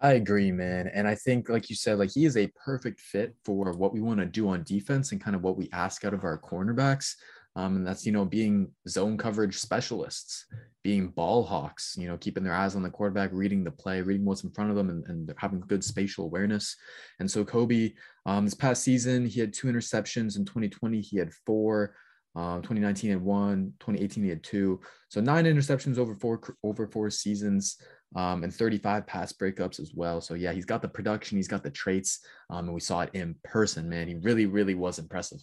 I 0.00 0.14
agree, 0.14 0.50
man. 0.50 0.88
And 0.88 1.06
I 1.06 1.14
think, 1.14 1.48
like 1.48 1.70
you 1.70 1.76
said, 1.76 1.98
like 1.98 2.10
he 2.10 2.24
is 2.24 2.36
a 2.36 2.50
perfect 2.64 3.00
fit 3.00 3.36
for 3.44 3.72
what 3.72 3.92
we 3.92 4.00
want 4.00 4.18
to 4.18 4.26
do 4.26 4.48
on 4.48 4.64
defense 4.64 5.12
and 5.12 5.20
kind 5.20 5.36
of 5.36 5.42
what 5.42 5.58
we 5.58 5.68
ask 5.72 6.04
out 6.04 6.14
of 6.14 6.24
our 6.24 6.38
cornerbacks. 6.38 7.14
Um, 7.54 7.76
and 7.76 7.86
that's, 7.86 8.06
you 8.06 8.12
know, 8.12 8.24
being 8.24 8.72
zone 8.88 9.18
coverage 9.18 9.58
specialists, 9.58 10.46
being 10.82 11.08
ball 11.08 11.44
hawks, 11.44 11.94
you 11.98 12.08
know, 12.08 12.16
keeping 12.16 12.42
their 12.42 12.54
eyes 12.54 12.74
on 12.74 12.82
the 12.82 12.90
quarterback, 12.90 13.30
reading 13.32 13.64
the 13.64 13.70
play, 13.70 14.00
reading 14.00 14.24
what's 14.24 14.44
in 14.44 14.50
front 14.50 14.70
of 14.70 14.76
them, 14.76 14.88
and, 14.88 15.04
and 15.06 15.34
having 15.36 15.60
good 15.60 15.84
spatial 15.84 16.24
awareness. 16.24 16.76
And 17.18 17.30
so, 17.30 17.44
Coby, 17.44 17.94
um, 18.26 18.44
this 18.44 18.54
past 18.54 18.82
season, 18.82 19.26
he 19.26 19.40
had 19.40 19.52
two 19.52 19.66
interceptions. 19.66 20.36
In 20.36 20.44
2020, 20.44 21.00
he 21.00 21.18
had 21.18 21.32
four. 21.44 21.94
Uh, 22.36 22.56
2019 22.58 23.10
had 23.10 23.20
one, 23.20 23.72
2018 23.80 24.22
he 24.22 24.30
had 24.30 24.42
two. 24.44 24.80
So 25.08 25.20
nine 25.20 25.46
interceptions 25.46 25.98
over 25.98 26.14
four 26.14 26.40
over 26.62 26.86
four 26.86 27.10
seasons, 27.10 27.76
um, 28.14 28.44
and 28.44 28.54
35 28.54 29.04
pass 29.06 29.32
breakups 29.32 29.80
as 29.80 29.92
well. 29.94 30.20
So 30.20 30.34
yeah, 30.34 30.52
he's 30.52 30.64
got 30.64 30.80
the 30.80 30.88
production, 30.88 31.38
he's 31.38 31.48
got 31.48 31.64
the 31.64 31.70
traits, 31.70 32.20
um, 32.48 32.66
and 32.66 32.74
we 32.74 32.80
saw 32.80 33.00
it 33.00 33.10
in 33.14 33.34
person. 33.42 33.88
Man, 33.88 34.06
he 34.06 34.14
really, 34.14 34.46
really 34.46 34.76
was 34.76 35.00
impressive. 35.00 35.40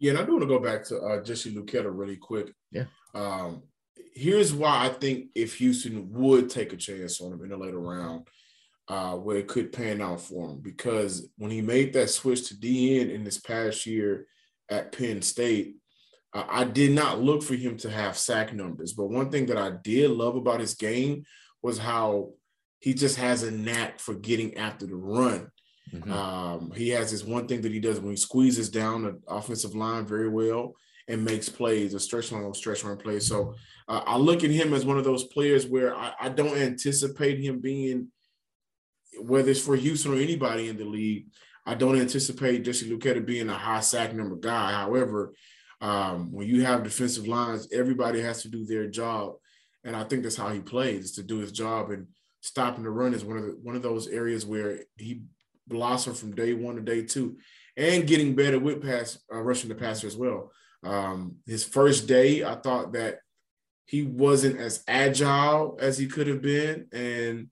Yeah, 0.00 0.10
and 0.10 0.18
I 0.18 0.24
do 0.24 0.32
want 0.32 0.42
to 0.42 0.48
go 0.48 0.58
back 0.58 0.84
to 0.86 0.98
uh, 0.98 1.22
Jesse 1.22 1.54
Luketa 1.54 1.88
really 1.88 2.16
quick. 2.16 2.52
Yeah. 2.72 2.86
Um, 3.14 3.62
here's 4.14 4.52
why 4.52 4.86
I 4.86 4.88
think 4.90 5.28
if 5.34 5.56
Houston 5.56 6.12
would 6.12 6.50
take 6.50 6.72
a 6.72 6.76
chance 6.76 7.20
on 7.20 7.32
him 7.32 7.42
in 7.42 7.50
the 7.50 7.56
later 7.56 7.78
round, 7.78 8.28
uh, 8.88 9.14
where 9.14 9.38
it 9.38 9.48
could 9.48 9.72
pan 9.72 10.00
out 10.00 10.20
for 10.20 10.50
him, 10.50 10.60
because 10.60 11.28
when 11.36 11.50
he 11.50 11.60
made 11.60 11.92
that 11.92 12.10
switch 12.10 12.48
to 12.48 12.54
DN 12.54 13.10
in 13.10 13.24
this 13.24 13.38
past 13.38 13.86
year 13.86 14.26
at 14.68 14.92
Penn 14.96 15.22
State, 15.22 15.76
uh, 16.34 16.44
I 16.48 16.64
did 16.64 16.92
not 16.92 17.20
look 17.20 17.42
for 17.42 17.54
him 17.54 17.76
to 17.78 17.90
have 17.90 18.18
sack 18.18 18.52
numbers. 18.52 18.92
But 18.92 19.10
one 19.10 19.30
thing 19.30 19.46
that 19.46 19.58
I 19.58 19.72
did 19.82 20.10
love 20.10 20.36
about 20.36 20.60
his 20.60 20.74
game 20.74 21.24
was 21.62 21.78
how 21.78 22.32
he 22.80 22.94
just 22.94 23.16
has 23.16 23.42
a 23.44 23.50
knack 23.50 24.00
for 24.00 24.14
getting 24.14 24.56
after 24.56 24.86
the 24.86 24.96
run. 24.96 25.48
Mm-hmm. 25.92 26.12
Um, 26.12 26.72
he 26.74 26.88
has 26.90 27.10
this 27.10 27.22
one 27.22 27.46
thing 27.46 27.60
that 27.62 27.72
he 27.72 27.80
does 27.80 28.00
when 28.00 28.10
he 28.10 28.16
squeezes 28.16 28.70
down 28.70 29.02
the 29.02 29.20
offensive 29.28 29.74
line 29.74 30.06
very 30.06 30.28
well 30.28 30.74
and 31.08 31.24
makes 31.24 31.48
plays, 31.48 31.94
a 31.94 32.00
stretch 32.00 32.32
run, 32.32 32.52
stretch 32.54 32.84
run 32.84 32.96
play. 32.96 33.20
So 33.20 33.54
uh, 33.88 34.02
I 34.06 34.16
look 34.16 34.44
at 34.44 34.50
him 34.50 34.72
as 34.72 34.84
one 34.84 34.98
of 34.98 35.04
those 35.04 35.24
players 35.24 35.66
where 35.66 35.94
I, 35.94 36.12
I, 36.20 36.28
don't 36.28 36.56
anticipate 36.56 37.40
him 37.40 37.60
being, 37.60 38.08
whether 39.20 39.50
it's 39.50 39.60
for 39.60 39.76
Houston 39.76 40.14
or 40.14 40.16
anybody 40.16 40.68
in 40.68 40.76
the 40.76 40.84
league, 40.84 41.26
I 41.66 41.74
don't 41.74 41.98
anticipate 41.98 42.64
Jesse 42.64 42.90
Luketa 42.90 43.24
being 43.24 43.48
a 43.48 43.54
high 43.54 43.80
sack 43.80 44.14
number 44.14 44.36
guy. 44.36 44.72
However, 44.72 45.34
um, 45.80 46.32
when 46.32 46.46
you 46.46 46.64
have 46.64 46.84
defensive 46.84 47.26
lines, 47.26 47.68
everybody 47.72 48.20
has 48.20 48.42
to 48.42 48.48
do 48.48 48.64
their 48.64 48.88
job, 48.88 49.34
and 49.84 49.96
I 49.96 50.04
think 50.04 50.22
that's 50.22 50.36
how 50.36 50.48
he 50.48 50.60
plays 50.60 51.06
is 51.06 51.12
to 51.12 51.22
do 51.22 51.38
his 51.38 51.52
job. 51.52 51.90
And 51.90 52.06
stopping 52.40 52.84
the 52.84 52.90
run 52.90 53.14
is 53.14 53.24
one 53.24 53.36
of 53.36 53.44
the, 53.44 53.58
one 53.62 53.76
of 53.76 53.82
those 53.82 54.08
areas 54.08 54.46
where 54.46 54.80
he 54.96 55.22
blossomed 55.66 56.16
from 56.16 56.34
day 56.34 56.54
one 56.54 56.76
to 56.76 56.82
day 56.82 57.02
two, 57.02 57.36
and 57.76 58.06
getting 58.06 58.34
better 58.34 58.58
with 58.58 58.82
pass 58.82 59.18
uh, 59.32 59.40
rushing 59.40 59.68
the 59.68 59.74
passer 59.74 60.06
as 60.06 60.16
well. 60.16 60.52
Um, 60.82 61.36
his 61.46 61.64
first 61.64 62.06
day, 62.06 62.44
I 62.44 62.56
thought 62.56 62.92
that 62.92 63.18
he 63.86 64.02
wasn't 64.02 64.58
as 64.58 64.82
agile 64.88 65.78
as 65.80 65.98
he 65.98 66.06
could 66.06 66.26
have 66.26 66.42
been, 66.42 66.86
and 66.92 67.48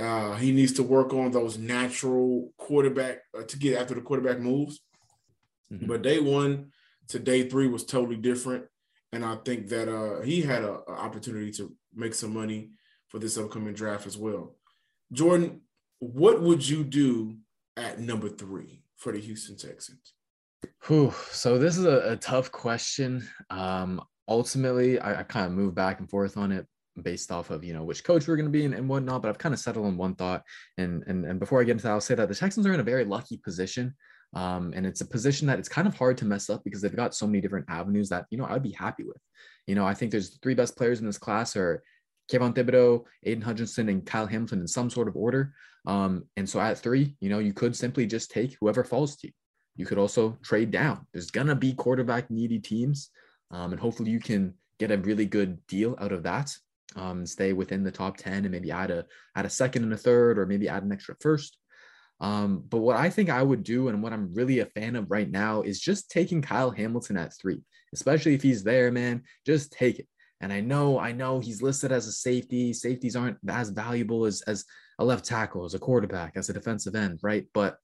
uh, 0.00 0.36
he 0.36 0.52
needs 0.52 0.72
to 0.74 0.82
work 0.82 1.12
on 1.12 1.30
those 1.30 1.58
natural 1.58 2.52
quarterback 2.56 3.18
uh, 3.36 3.42
to 3.42 3.58
get 3.58 3.78
after 3.80 3.94
the 3.94 4.00
quarterback 4.00 4.38
moves. 4.40 4.80
Mm-hmm. 5.72 5.86
But 5.86 6.02
day 6.02 6.18
one 6.20 6.72
to 7.08 7.18
day 7.18 7.48
three 7.48 7.68
was 7.68 7.84
totally 7.84 8.16
different, 8.16 8.64
and 9.12 9.24
I 9.24 9.36
think 9.44 9.68
that 9.68 9.88
uh, 9.88 10.22
he 10.22 10.42
had 10.42 10.64
an 10.64 10.78
opportunity 10.88 11.52
to 11.52 11.74
make 11.94 12.14
some 12.14 12.32
money 12.32 12.70
for 13.08 13.18
this 13.18 13.38
upcoming 13.38 13.74
draft 13.74 14.06
as 14.06 14.16
well. 14.16 14.56
Jordan, 15.12 15.62
what 15.98 16.40
would 16.40 16.66
you 16.66 16.84
do 16.84 17.36
at 17.76 17.98
number 17.98 18.28
three 18.28 18.82
for 18.96 19.12
the 19.12 19.18
Houston 19.18 19.56
Texans? 19.56 20.14
Whew. 20.86 21.12
So 21.30 21.58
this 21.58 21.76
is 21.76 21.84
a, 21.84 22.12
a 22.12 22.16
tough 22.16 22.50
question. 22.50 23.28
Um, 23.50 24.02
ultimately, 24.26 24.98
I, 24.98 25.20
I 25.20 25.22
kind 25.22 25.46
of 25.46 25.52
move 25.52 25.74
back 25.74 26.00
and 26.00 26.08
forth 26.08 26.36
on 26.36 26.52
it 26.52 26.66
based 27.02 27.30
off 27.30 27.50
of 27.50 27.62
you 27.62 27.72
know 27.72 27.84
which 27.84 28.02
coach 28.02 28.26
we're 28.26 28.36
going 28.36 28.46
to 28.46 28.52
be 28.52 28.64
and, 28.64 28.74
and 28.74 28.88
whatnot. 28.88 29.22
But 29.22 29.28
I've 29.28 29.38
kind 29.38 29.54
of 29.54 29.60
settled 29.60 29.86
on 29.86 29.96
one 29.96 30.14
thought. 30.14 30.42
And 30.76 31.04
and 31.06 31.24
and 31.24 31.38
before 31.38 31.60
I 31.60 31.64
get 31.64 31.72
into 31.72 31.84
that, 31.84 31.92
I'll 31.92 32.00
say 32.00 32.14
that 32.14 32.28
the 32.28 32.34
Texans 32.34 32.66
are 32.66 32.74
in 32.74 32.80
a 32.80 32.84
very 32.84 33.04
lucky 33.04 33.36
position. 33.36 33.94
Um, 34.34 34.74
and 34.76 34.84
it's 34.84 35.00
a 35.00 35.06
position 35.06 35.46
that 35.46 35.58
it's 35.58 35.70
kind 35.70 35.88
of 35.88 35.96
hard 35.96 36.18
to 36.18 36.26
mess 36.26 36.50
up 36.50 36.62
because 36.62 36.82
they've 36.82 36.94
got 36.94 37.14
so 37.14 37.26
many 37.26 37.40
different 37.40 37.64
avenues 37.70 38.10
that 38.10 38.26
you 38.30 38.38
know 38.38 38.46
I'd 38.46 38.62
be 38.62 38.72
happy 38.72 39.04
with. 39.04 39.20
You 39.66 39.74
know, 39.74 39.86
I 39.86 39.94
think 39.94 40.10
there's 40.10 40.38
three 40.42 40.54
best 40.54 40.76
players 40.76 41.00
in 41.00 41.06
this 41.06 41.18
class 41.18 41.56
are 41.56 41.82
Kayvon 42.30 42.54
Thibodeaux, 42.54 43.04
Aidan 43.24 43.42
Hutchinson, 43.42 43.88
and 43.88 44.04
Kyle 44.04 44.26
Hamilton 44.26 44.60
in 44.60 44.68
some 44.68 44.90
sort 44.90 45.08
of 45.08 45.16
order. 45.16 45.54
Um, 45.86 46.24
and 46.36 46.48
so 46.48 46.60
at 46.60 46.78
three, 46.78 47.16
you 47.20 47.30
know, 47.30 47.38
you 47.38 47.54
could 47.54 47.74
simply 47.74 48.06
just 48.06 48.30
take 48.30 48.56
whoever 48.60 48.84
falls 48.84 49.16
to 49.16 49.28
you. 49.28 49.32
You 49.78 49.86
could 49.86 49.96
also 49.96 50.36
trade 50.42 50.70
down. 50.70 51.06
There's 51.12 51.30
gonna 51.30 51.54
be 51.54 51.72
quarterback 51.72 52.30
needy 52.30 52.58
teams, 52.58 53.10
um, 53.50 53.72
and 53.72 53.80
hopefully 53.80 54.10
you 54.10 54.20
can 54.20 54.54
get 54.78 54.90
a 54.90 54.98
really 54.98 55.24
good 55.24 55.64
deal 55.68 55.96
out 55.98 56.12
of 56.12 56.24
that. 56.24 56.54
Um, 56.96 57.24
stay 57.24 57.52
within 57.52 57.84
the 57.84 57.92
top 57.92 58.16
ten, 58.16 58.44
and 58.44 58.50
maybe 58.50 58.72
add 58.72 58.90
a 58.90 59.06
add 59.36 59.46
a 59.46 59.50
second 59.50 59.84
and 59.84 59.92
a 59.94 59.96
third, 59.96 60.38
or 60.38 60.46
maybe 60.46 60.68
add 60.68 60.82
an 60.82 60.92
extra 60.92 61.14
first. 61.20 61.56
Um, 62.20 62.64
but 62.68 62.78
what 62.78 62.96
I 62.96 63.08
think 63.08 63.30
I 63.30 63.42
would 63.42 63.62
do, 63.62 63.88
and 63.88 64.02
what 64.02 64.12
I'm 64.12 64.34
really 64.34 64.58
a 64.58 64.66
fan 64.66 64.96
of 64.96 65.10
right 65.10 65.30
now, 65.30 65.62
is 65.62 65.80
just 65.80 66.10
taking 66.10 66.42
Kyle 66.42 66.72
Hamilton 66.72 67.16
at 67.16 67.32
three, 67.40 67.62
especially 67.94 68.34
if 68.34 68.42
he's 68.42 68.64
there, 68.64 68.90
man. 68.90 69.22
Just 69.46 69.72
take 69.72 70.00
it. 70.00 70.08
And 70.40 70.52
I 70.52 70.60
know, 70.60 70.98
I 70.98 71.12
know 71.12 71.38
he's 71.40 71.62
listed 71.62 71.92
as 71.92 72.06
a 72.06 72.12
safety. 72.12 72.72
Safeties 72.72 73.16
aren't 73.16 73.38
as 73.48 73.70
valuable 73.70 74.24
as 74.24 74.42
as 74.42 74.64
a 74.98 75.04
left 75.04 75.24
tackle, 75.24 75.64
as 75.64 75.74
a 75.74 75.78
quarterback, 75.78 76.32
as 76.36 76.48
a 76.48 76.52
defensive 76.52 76.96
end, 76.96 77.20
right? 77.22 77.46
But 77.54 77.78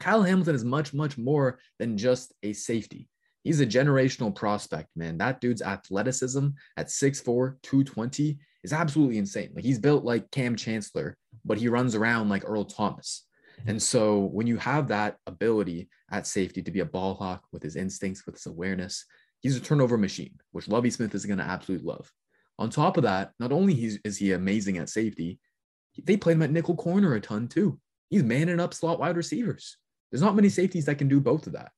Kyle 0.00 0.22
Hamilton 0.22 0.54
is 0.54 0.64
much, 0.64 0.92
much 0.92 1.16
more 1.16 1.58
than 1.78 1.96
just 1.96 2.34
a 2.42 2.52
safety. 2.52 3.08
He's 3.44 3.60
a 3.60 3.66
generational 3.66 4.34
prospect, 4.34 4.88
man. 4.96 5.18
That 5.18 5.40
dude's 5.40 5.62
athleticism 5.62 6.48
at 6.76 6.88
6'4, 6.88 7.56
220 7.62 8.38
is 8.64 8.72
absolutely 8.72 9.18
insane. 9.18 9.52
Like 9.54 9.64
he's 9.64 9.78
built 9.78 10.04
like 10.04 10.30
Kam 10.30 10.56
Chancellor, 10.56 11.16
but 11.44 11.58
he 11.58 11.68
runs 11.68 11.94
around 11.94 12.28
like 12.28 12.42
Earl 12.44 12.64
Thomas. 12.64 13.24
And 13.66 13.82
so 13.82 14.18
when 14.18 14.46
you 14.46 14.58
have 14.58 14.88
that 14.88 15.16
ability 15.26 15.88
at 16.10 16.26
safety 16.26 16.62
to 16.62 16.70
be 16.70 16.80
a 16.80 16.84
ball 16.84 17.14
hawk 17.14 17.44
with 17.52 17.62
his 17.62 17.76
instincts, 17.76 18.26
with 18.26 18.34
his 18.34 18.46
awareness, 18.46 19.04
he's 19.40 19.56
a 19.56 19.60
turnover 19.60 19.96
machine, 19.96 20.34
which 20.52 20.68
Lovie 20.68 20.90
Smith 20.90 21.14
is 21.14 21.24
going 21.24 21.38
to 21.38 21.44
absolutely 21.44 21.86
love. 21.86 22.10
On 22.58 22.68
top 22.68 22.96
of 22.96 23.04
that, 23.04 23.32
not 23.38 23.52
only 23.52 23.74
is 24.04 24.16
he 24.16 24.32
amazing 24.32 24.78
at 24.78 24.88
safety, 24.88 25.38
they 26.02 26.16
play 26.16 26.32
him 26.32 26.42
at 26.42 26.50
nickel 26.50 26.76
corner 26.76 27.14
a 27.14 27.20
ton 27.20 27.48
too. 27.48 27.78
He's 28.10 28.22
manning 28.22 28.60
up 28.60 28.74
slot 28.74 28.98
wide 28.98 29.16
receivers. 29.16 29.78
There's 30.10 30.22
not 30.22 30.36
many 30.36 30.48
safeties 30.48 30.86
that 30.86 30.98
can 30.98 31.08
do 31.08 31.20
both 31.20 31.46
of 31.46 31.54
that. 31.54 31.72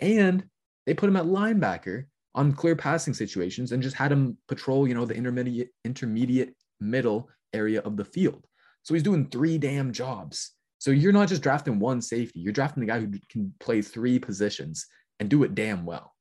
And 0.00 0.44
they 0.86 0.94
put 0.94 1.08
him 1.08 1.16
at 1.16 1.24
linebacker 1.24 2.04
on 2.34 2.52
clear 2.52 2.76
passing 2.76 3.14
situations 3.14 3.72
and 3.72 3.82
just 3.82 3.96
had 3.96 4.12
him 4.12 4.38
patrol, 4.48 4.86
you 4.86 4.94
know, 4.94 5.04
the 5.04 5.14
intermediate 5.14 5.70
intermediate 5.84 6.54
middle 6.80 7.28
area 7.52 7.80
of 7.80 7.96
the 7.96 8.04
field. 8.04 8.46
So 8.82 8.94
he's 8.94 9.02
doing 9.02 9.28
three 9.28 9.58
damn 9.58 9.92
jobs. 9.92 10.52
So 10.78 10.90
you're 10.90 11.12
not 11.12 11.28
just 11.28 11.42
drafting 11.42 11.78
one 11.78 12.00
safety, 12.00 12.40
you're 12.40 12.52
drafting 12.52 12.80
the 12.80 12.86
guy 12.86 13.00
who 13.00 13.12
can 13.28 13.52
play 13.60 13.82
three 13.82 14.18
positions 14.18 14.86
and 15.18 15.28
do 15.28 15.42
it 15.42 15.54
damn 15.54 15.84
well. 15.84 16.14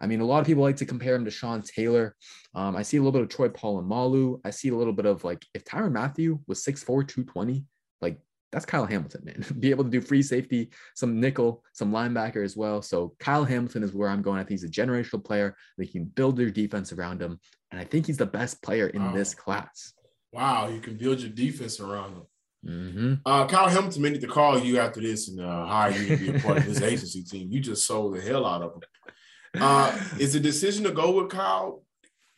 I 0.00 0.06
mean, 0.06 0.20
a 0.20 0.24
lot 0.24 0.40
of 0.40 0.46
people 0.46 0.64
like 0.64 0.76
to 0.76 0.84
compare 0.84 1.14
him 1.14 1.24
to 1.24 1.30
Sean 1.30 1.62
Taylor. 1.62 2.16
Um, 2.54 2.76
I 2.76 2.82
see 2.82 2.96
a 2.96 3.00
little 3.00 3.12
bit 3.12 3.22
of 3.22 3.28
Troy 3.28 3.48
Polamalu. 3.48 4.40
I 4.44 4.50
see 4.50 4.68
a 4.68 4.76
little 4.76 4.92
bit 4.92 5.06
of 5.06 5.22
like 5.22 5.46
if 5.54 5.64
Tyrann 5.64 5.92
Mathieu 5.92 6.40
was 6.48 6.62
6'4, 6.64 6.84
220, 7.06 7.64
like 8.00 8.18
that's 8.52 8.66
Kyle 8.66 8.84
Hamilton, 8.84 9.22
man. 9.24 9.44
Be 9.58 9.70
able 9.70 9.84
to 9.84 9.90
do 9.90 10.00
free 10.00 10.22
safety, 10.22 10.70
some 10.94 11.18
nickel, 11.18 11.64
some 11.72 11.90
linebacker 11.90 12.44
as 12.44 12.56
well. 12.56 12.82
So 12.82 13.14
Kyle 13.18 13.44
Hamilton 13.44 13.82
is 13.82 13.94
where 13.94 14.10
I'm 14.10 14.22
going. 14.22 14.38
I 14.38 14.42
think 14.42 14.60
he's 14.60 14.64
a 14.64 14.68
generational 14.68 15.24
player. 15.24 15.56
They 15.78 15.86
can 15.86 16.04
build 16.04 16.36
their 16.36 16.50
defense 16.50 16.92
around 16.92 17.20
him. 17.20 17.40
And 17.70 17.80
I 17.80 17.84
think 17.84 18.06
he's 18.06 18.18
the 18.18 18.26
best 18.26 18.62
player 18.62 18.88
in 18.88 19.02
wow. 19.02 19.12
this 19.12 19.34
class. 19.34 19.94
Wow, 20.32 20.68
you 20.68 20.80
can 20.80 20.96
build 20.96 21.20
your 21.20 21.30
defense 21.30 21.80
around 21.80 22.12
him. 22.12 22.22
Mm-hmm. 22.64 23.14
Uh, 23.26 23.46
Kyle 23.46 23.68
Hamilton 23.68 24.02
may 24.02 24.10
need 24.10 24.20
to 24.20 24.28
call 24.28 24.58
you 24.58 24.78
after 24.78 25.00
this 25.00 25.28
and 25.28 25.40
uh, 25.40 25.66
hire 25.66 25.90
you 25.90 26.08
to 26.08 26.16
be 26.16 26.36
a 26.36 26.40
part 26.40 26.58
of 26.58 26.64
his 26.64 26.82
agency 26.82 27.24
team. 27.24 27.50
You 27.50 27.60
just 27.60 27.86
sold 27.86 28.14
the 28.14 28.20
hell 28.20 28.46
out 28.46 28.62
of 28.62 28.74
him. 28.74 28.82
Uh, 29.60 29.98
is 30.18 30.34
the 30.34 30.40
decision 30.40 30.84
to 30.84 30.92
go 30.92 31.10
with 31.10 31.30
Kyle 31.30 31.82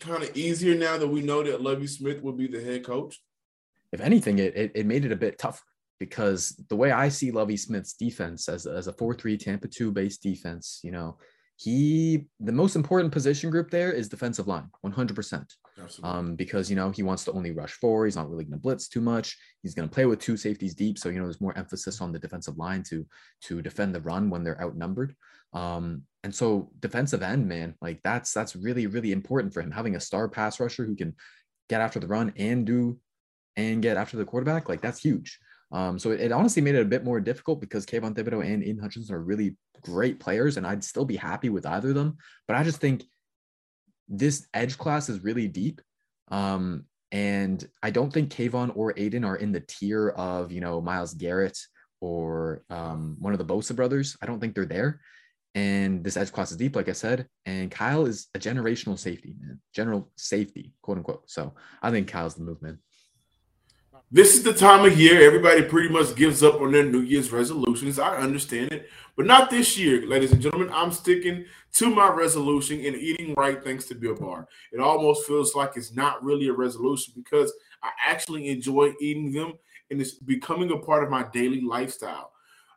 kind 0.00 0.22
of 0.22 0.36
easier 0.36 0.74
now 0.74 0.96
that 0.96 1.06
we 1.06 1.22
know 1.22 1.42
that 1.42 1.60
Lovie 1.60 1.86
Smith 1.86 2.22
will 2.22 2.32
be 2.32 2.46
the 2.46 2.62
head 2.62 2.84
coach? 2.84 3.20
If 3.92 4.00
anything, 4.00 4.38
it, 4.38 4.56
it, 4.56 4.72
it 4.74 4.86
made 4.86 5.04
it 5.04 5.12
a 5.12 5.16
bit 5.16 5.38
tougher 5.38 5.62
because 5.98 6.60
the 6.68 6.76
way 6.76 6.90
I 6.90 7.08
see 7.08 7.30
Lovie 7.30 7.56
Smith's 7.56 7.94
defense 7.94 8.48
as, 8.48 8.66
as 8.66 8.86
a 8.86 8.92
4 8.92 9.14
3 9.14 9.36
Tampa 9.38 9.68
2 9.68 9.92
based 9.92 10.22
defense, 10.22 10.80
you 10.82 10.90
know, 10.90 11.18
he 11.56 12.26
the 12.40 12.52
most 12.52 12.74
important 12.74 13.12
position 13.12 13.50
group 13.50 13.70
there 13.70 13.92
is 13.92 14.08
defensive 14.08 14.48
line 14.48 14.68
100% 14.84 15.46
um, 16.02 16.34
because 16.34 16.68
you 16.68 16.74
know 16.74 16.90
he 16.90 17.02
wants 17.02 17.24
to 17.24 17.32
only 17.32 17.52
rush 17.52 17.72
four 17.74 18.04
he's 18.04 18.16
not 18.16 18.28
really 18.28 18.44
going 18.44 18.58
to 18.58 18.58
blitz 18.58 18.88
too 18.88 19.00
much 19.00 19.36
he's 19.62 19.74
going 19.74 19.88
to 19.88 19.94
play 19.94 20.04
with 20.04 20.18
two 20.18 20.36
safeties 20.36 20.74
deep 20.74 20.98
so 20.98 21.08
you 21.08 21.18
know 21.18 21.24
there's 21.24 21.40
more 21.40 21.56
emphasis 21.56 22.00
on 22.00 22.10
the 22.10 22.18
defensive 22.18 22.58
line 22.58 22.82
to 22.82 23.06
to 23.40 23.62
defend 23.62 23.94
the 23.94 24.00
run 24.00 24.30
when 24.30 24.42
they're 24.42 24.60
outnumbered. 24.60 25.14
Um, 25.52 26.02
and 26.24 26.34
so 26.34 26.72
defensive 26.80 27.22
end 27.22 27.46
man 27.46 27.76
like 27.80 28.00
that's 28.02 28.32
that's 28.32 28.56
really 28.56 28.88
really 28.88 29.12
important 29.12 29.54
for 29.54 29.60
him 29.60 29.70
having 29.70 29.94
a 29.94 30.00
star 30.00 30.28
pass 30.28 30.58
rusher 30.58 30.84
who 30.84 30.96
can 30.96 31.14
get 31.68 31.80
after 31.80 32.00
the 32.00 32.08
run 32.08 32.32
and 32.36 32.66
do 32.66 32.98
and 33.56 33.80
get 33.80 33.96
after 33.96 34.16
the 34.16 34.24
quarterback 34.24 34.68
like 34.68 34.80
that's 34.80 34.98
huge 35.00 35.38
um, 35.74 35.98
so 35.98 36.12
it, 36.12 36.20
it, 36.20 36.32
honestly 36.32 36.62
made 36.62 36.76
it 36.76 36.82
a 36.82 36.86
bit 36.86 37.04
more 37.04 37.20
difficult 37.20 37.60
because 37.60 37.84
Kayvon 37.84 38.14
Thibodeaux 38.14 38.44
and 38.44 38.62
Aidan 38.62 38.78
Hutchinson 38.78 39.14
are 39.14 39.20
really 39.20 39.56
great 39.82 40.20
players, 40.20 40.56
and 40.56 40.64
I'd 40.64 40.84
still 40.84 41.04
be 41.04 41.16
happy 41.16 41.48
with 41.48 41.66
either 41.66 41.88
of 41.88 41.96
them. 41.96 42.16
But 42.46 42.56
I 42.56 42.62
just 42.62 42.80
think 42.80 43.02
this 44.08 44.46
edge 44.54 44.78
class 44.78 45.08
is 45.08 45.24
really 45.24 45.48
deep. 45.48 45.80
Um, 46.28 46.84
and 47.10 47.66
I 47.82 47.90
don't 47.90 48.12
think 48.12 48.30
Kayvon 48.30 48.72
or 48.76 48.94
Aidan 48.96 49.24
are 49.24 49.36
in 49.36 49.50
the 49.50 49.60
tier 49.60 50.10
of, 50.10 50.52
you 50.52 50.60
know, 50.60 50.80
Myles 50.80 51.14
Garrett 51.14 51.58
or 52.00 52.64
um, 52.70 53.16
one 53.18 53.32
of 53.32 53.38
the 53.38 53.44
Bosa 53.44 53.74
brothers. 53.74 54.16
I 54.22 54.26
don't 54.26 54.38
think 54.38 54.54
they're 54.54 54.66
there. 54.66 55.00
And 55.56 56.02
this 56.02 56.16
edge 56.16 56.32
class 56.32 56.50
is 56.50 56.56
deep, 56.56 56.76
like 56.76 56.88
I 56.88 56.92
said. 56.92 57.26
And 57.46 57.70
Kyle 57.70 58.06
is 58.06 58.28
a 58.34 58.38
generational 58.38 58.98
safety, 58.98 59.34
man. 59.40 59.60
General 59.72 60.08
safety, 60.16 60.72
quote 60.82 60.98
unquote. 60.98 61.30
So 61.30 61.54
I 61.82 61.90
think 61.90 62.08
Kyle's 62.08 62.34
the 62.34 62.42
movement. 62.42 62.78
This 64.14 64.34
is 64.34 64.44
the 64.44 64.52
time 64.52 64.84
of 64.84 64.96
year 64.96 65.26
everybody 65.26 65.60
pretty 65.62 65.88
much 65.88 66.14
gives 66.14 66.44
up 66.44 66.60
on 66.60 66.70
their 66.70 66.84
New 66.84 67.00
Year's 67.00 67.32
resolutions. 67.32 67.98
I 67.98 68.16
understand 68.18 68.70
it, 68.70 68.88
but 69.16 69.26
not 69.26 69.50
this 69.50 69.76
year, 69.76 70.06
ladies 70.06 70.30
and 70.30 70.40
gentlemen. 70.40 70.70
I'm 70.72 70.92
sticking 70.92 71.46
to 71.72 71.90
my 71.90 72.08
resolution 72.10 72.76
and 72.86 72.94
eating 72.94 73.34
right 73.36 73.60
thanks 73.60 73.86
to 73.86 73.96
Built 73.96 74.20
Bar. 74.20 74.46
It 74.70 74.78
almost 74.78 75.26
feels 75.26 75.56
like 75.56 75.72
it's 75.74 75.92
not 75.96 76.22
really 76.22 76.46
a 76.46 76.52
resolution 76.52 77.12
because 77.16 77.52
I 77.82 77.90
actually 78.06 78.50
enjoy 78.50 78.92
eating 79.00 79.32
them 79.32 79.54
and 79.90 80.00
it's 80.00 80.14
becoming 80.14 80.70
a 80.70 80.78
part 80.78 81.02
of 81.02 81.10
my 81.10 81.24
daily 81.32 81.62
lifestyle. 81.62 82.30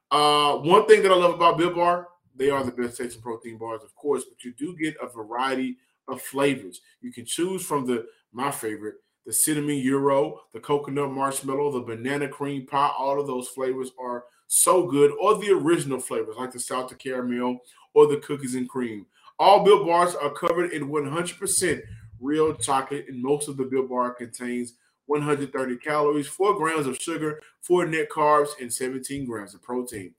Uh, 0.10 0.56
one 0.56 0.88
thing 0.88 1.04
that 1.04 1.12
I 1.12 1.16
love 1.16 1.36
about 1.36 1.60
Built 1.60 1.76
Bar, 1.76 2.08
they 2.36 2.50
are 2.50 2.64
the 2.64 2.72
best 2.72 2.98
tasting 2.98 3.22
protein 3.22 3.60
bars, 3.60 3.84
of 3.84 3.94
course, 3.94 4.24
but 4.24 4.44
you 4.44 4.54
do 4.54 4.76
get 4.76 4.96
a 5.00 5.08
variety 5.08 5.78
of 6.08 6.20
flavors. 6.20 6.82
You 7.00 7.14
can 7.14 7.26
choose 7.26 7.64
from 7.64 7.86
the 7.86 8.08
my 8.34 8.50
favorite 8.50 8.96
the 9.28 9.34
cinnamon 9.34 9.76
euro, 9.76 10.40
the 10.54 10.60
coconut 10.60 11.12
marshmallow, 11.12 11.70
the 11.74 11.82
banana 11.82 12.30
cream 12.30 12.66
pie. 12.66 12.94
All 12.98 13.20
of 13.20 13.28
those 13.28 13.50
flavors 13.50 13.92
are 14.00 14.24
so 14.48 14.88
good, 14.88 15.12
or 15.20 15.38
the 15.38 15.52
original 15.52 16.00
flavors 16.00 16.38
like 16.38 16.52
the 16.52 16.60
salted 16.62 16.98
caramel 16.98 17.60
or 17.94 18.08
the 18.08 18.18
cookies 18.18 18.56
and 18.56 18.70
cream. 18.70 19.06
All 19.38 19.66
Built 19.66 19.86
Bars 19.86 20.16
are 20.16 20.32
covered 20.32 20.72
in 20.72 20.88
100% 20.88 21.82
real 22.22 22.56
chocolate, 22.56 23.06
and 23.10 23.22
most 23.22 23.50
of 23.50 23.58
the 23.58 23.66
Built 23.66 23.90
Bar 23.90 24.14
contains 24.14 24.76
130 25.08 25.76
calories, 25.78 26.28
4 26.28 26.56
grams 26.56 26.88
of 26.88 26.98
sugar, 26.98 27.42
4 27.62 27.86
net 27.86 28.10
carbs, 28.10 28.50
and 28.62 28.74
17 28.74 29.26
grams 29.26 29.54
of 29.54 29.62
protein. 29.62 30.14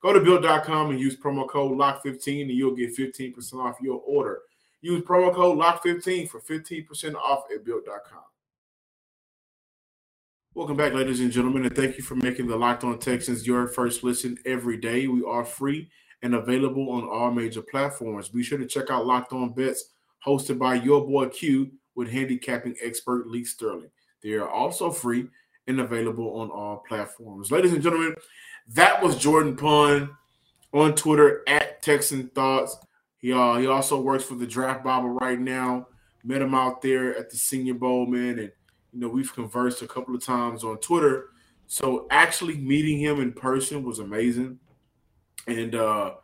Go 0.00 0.14
to 0.14 0.20
built.com 0.20 0.90
and 0.90 1.00
use 1.00 1.16
promo 1.16 1.46
code 1.48 1.78
LOCK15 1.78 2.42
and 2.42 2.50
you'll 2.50 2.74
get 2.74 2.96
15% 2.96 3.54
off 3.54 3.76
your 3.80 4.02
order. 4.06 4.40
Use 4.80 5.02
promo 5.02 5.34
code 5.34 5.58
LOCK15 5.58 6.28
for 6.28 6.40
15% 6.40 7.14
off 7.14 7.44
at 7.54 7.64
built.com. 7.64 8.22
Welcome 10.56 10.76
back, 10.76 10.94
ladies 10.94 11.18
and 11.18 11.32
gentlemen, 11.32 11.64
and 11.64 11.74
thank 11.74 11.96
you 11.96 12.04
for 12.04 12.14
making 12.14 12.46
the 12.46 12.54
Locked 12.54 12.84
On 12.84 12.96
Texans 12.96 13.44
your 13.44 13.66
first 13.66 14.04
listen 14.04 14.38
every 14.46 14.76
day. 14.76 15.08
We 15.08 15.24
are 15.24 15.44
free 15.44 15.90
and 16.22 16.32
available 16.32 16.90
on 16.90 17.02
all 17.02 17.32
major 17.32 17.60
platforms. 17.60 18.28
Be 18.28 18.44
sure 18.44 18.58
to 18.58 18.64
check 18.64 18.88
out 18.88 19.04
Locked 19.04 19.32
On 19.32 19.52
Bets, 19.52 19.86
hosted 20.24 20.60
by 20.60 20.76
your 20.76 21.04
boy 21.04 21.26
Q 21.30 21.72
with 21.96 22.08
handicapping 22.08 22.76
expert 22.80 23.26
Lee 23.26 23.44
Sterling. 23.44 23.90
They 24.22 24.34
are 24.34 24.48
also 24.48 24.92
free 24.92 25.26
and 25.66 25.80
available 25.80 26.38
on 26.38 26.50
all 26.50 26.84
platforms. 26.86 27.50
Ladies 27.50 27.72
and 27.72 27.82
gentlemen, 27.82 28.14
that 28.68 29.02
was 29.02 29.18
Jordan 29.18 29.56
Pun 29.56 30.16
on 30.72 30.94
Twitter 30.94 31.42
at 31.48 31.82
Texan 31.82 32.28
Thoughts. 32.28 32.76
He 33.18 33.32
uh, 33.32 33.56
he 33.56 33.66
also 33.66 34.00
works 34.00 34.22
for 34.22 34.36
the 34.36 34.46
Draft 34.46 34.84
Bible 34.84 35.08
right 35.08 35.40
now. 35.40 35.88
Met 36.22 36.42
him 36.42 36.54
out 36.54 36.80
there 36.80 37.18
at 37.18 37.28
the 37.28 37.38
Senior 37.38 37.74
Bowl, 37.74 38.06
man, 38.06 38.38
and 38.38 38.52
you 38.94 39.00
know, 39.00 39.08
we've 39.08 39.34
conversed 39.34 39.82
a 39.82 39.88
couple 39.88 40.14
of 40.14 40.24
times 40.24 40.62
on 40.62 40.78
Twitter. 40.78 41.30
So 41.66 42.06
actually 42.10 42.56
meeting 42.58 42.98
him 42.98 43.20
in 43.20 43.32
person 43.32 43.82
was 43.82 43.98
amazing. 43.98 44.60
And 45.48 45.74
uh 45.74 46.14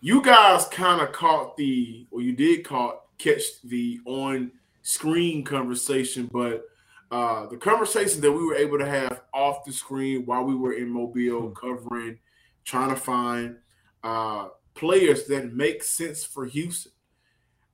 you 0.00 0.22
guys 0.22 0.66
kind 0.66 1.00
of 1.00 1.12
caught 1.12 1.56
the 1.56 2.06
or 2.10 2.22
you 2.22 2.34
did 2.34 2.64
caught 2.64 3.02
catch 3.18 3.42
the 3.62 4.00
on 4.06 4.52
screen 4.82 5.44
conversation, 5.44 6.30
but 6.32 6.64
uh 7.10 7.46
the 7.46 7.58
conversation 7.58 8.22
that 8.22 8.32
we 8.32 8.44
were 8.44 8.56
able 8.56 8.78
to 8.78 8.86
have 8.86 9.22
off 9.34 9.64
the 9.64 9.72
screen 9.72 10.24
while 10.24 10.44
we 10.44 10.54
were 10.54 10.72
in 10.72 10.88
Mobile 10.88 11.48
hmm. 11.48 11.52
covering, 11.52 12.18
trying 12.64 12.88
to 12.88 12.96
find 12.96 13.56
uh 14.02 14.48
players 14.74 15.26
that 15.26 15.52
make 15.52 15.82
sense 15.82 16.24
for 16.24 16.46
Houston. 16.46 16.92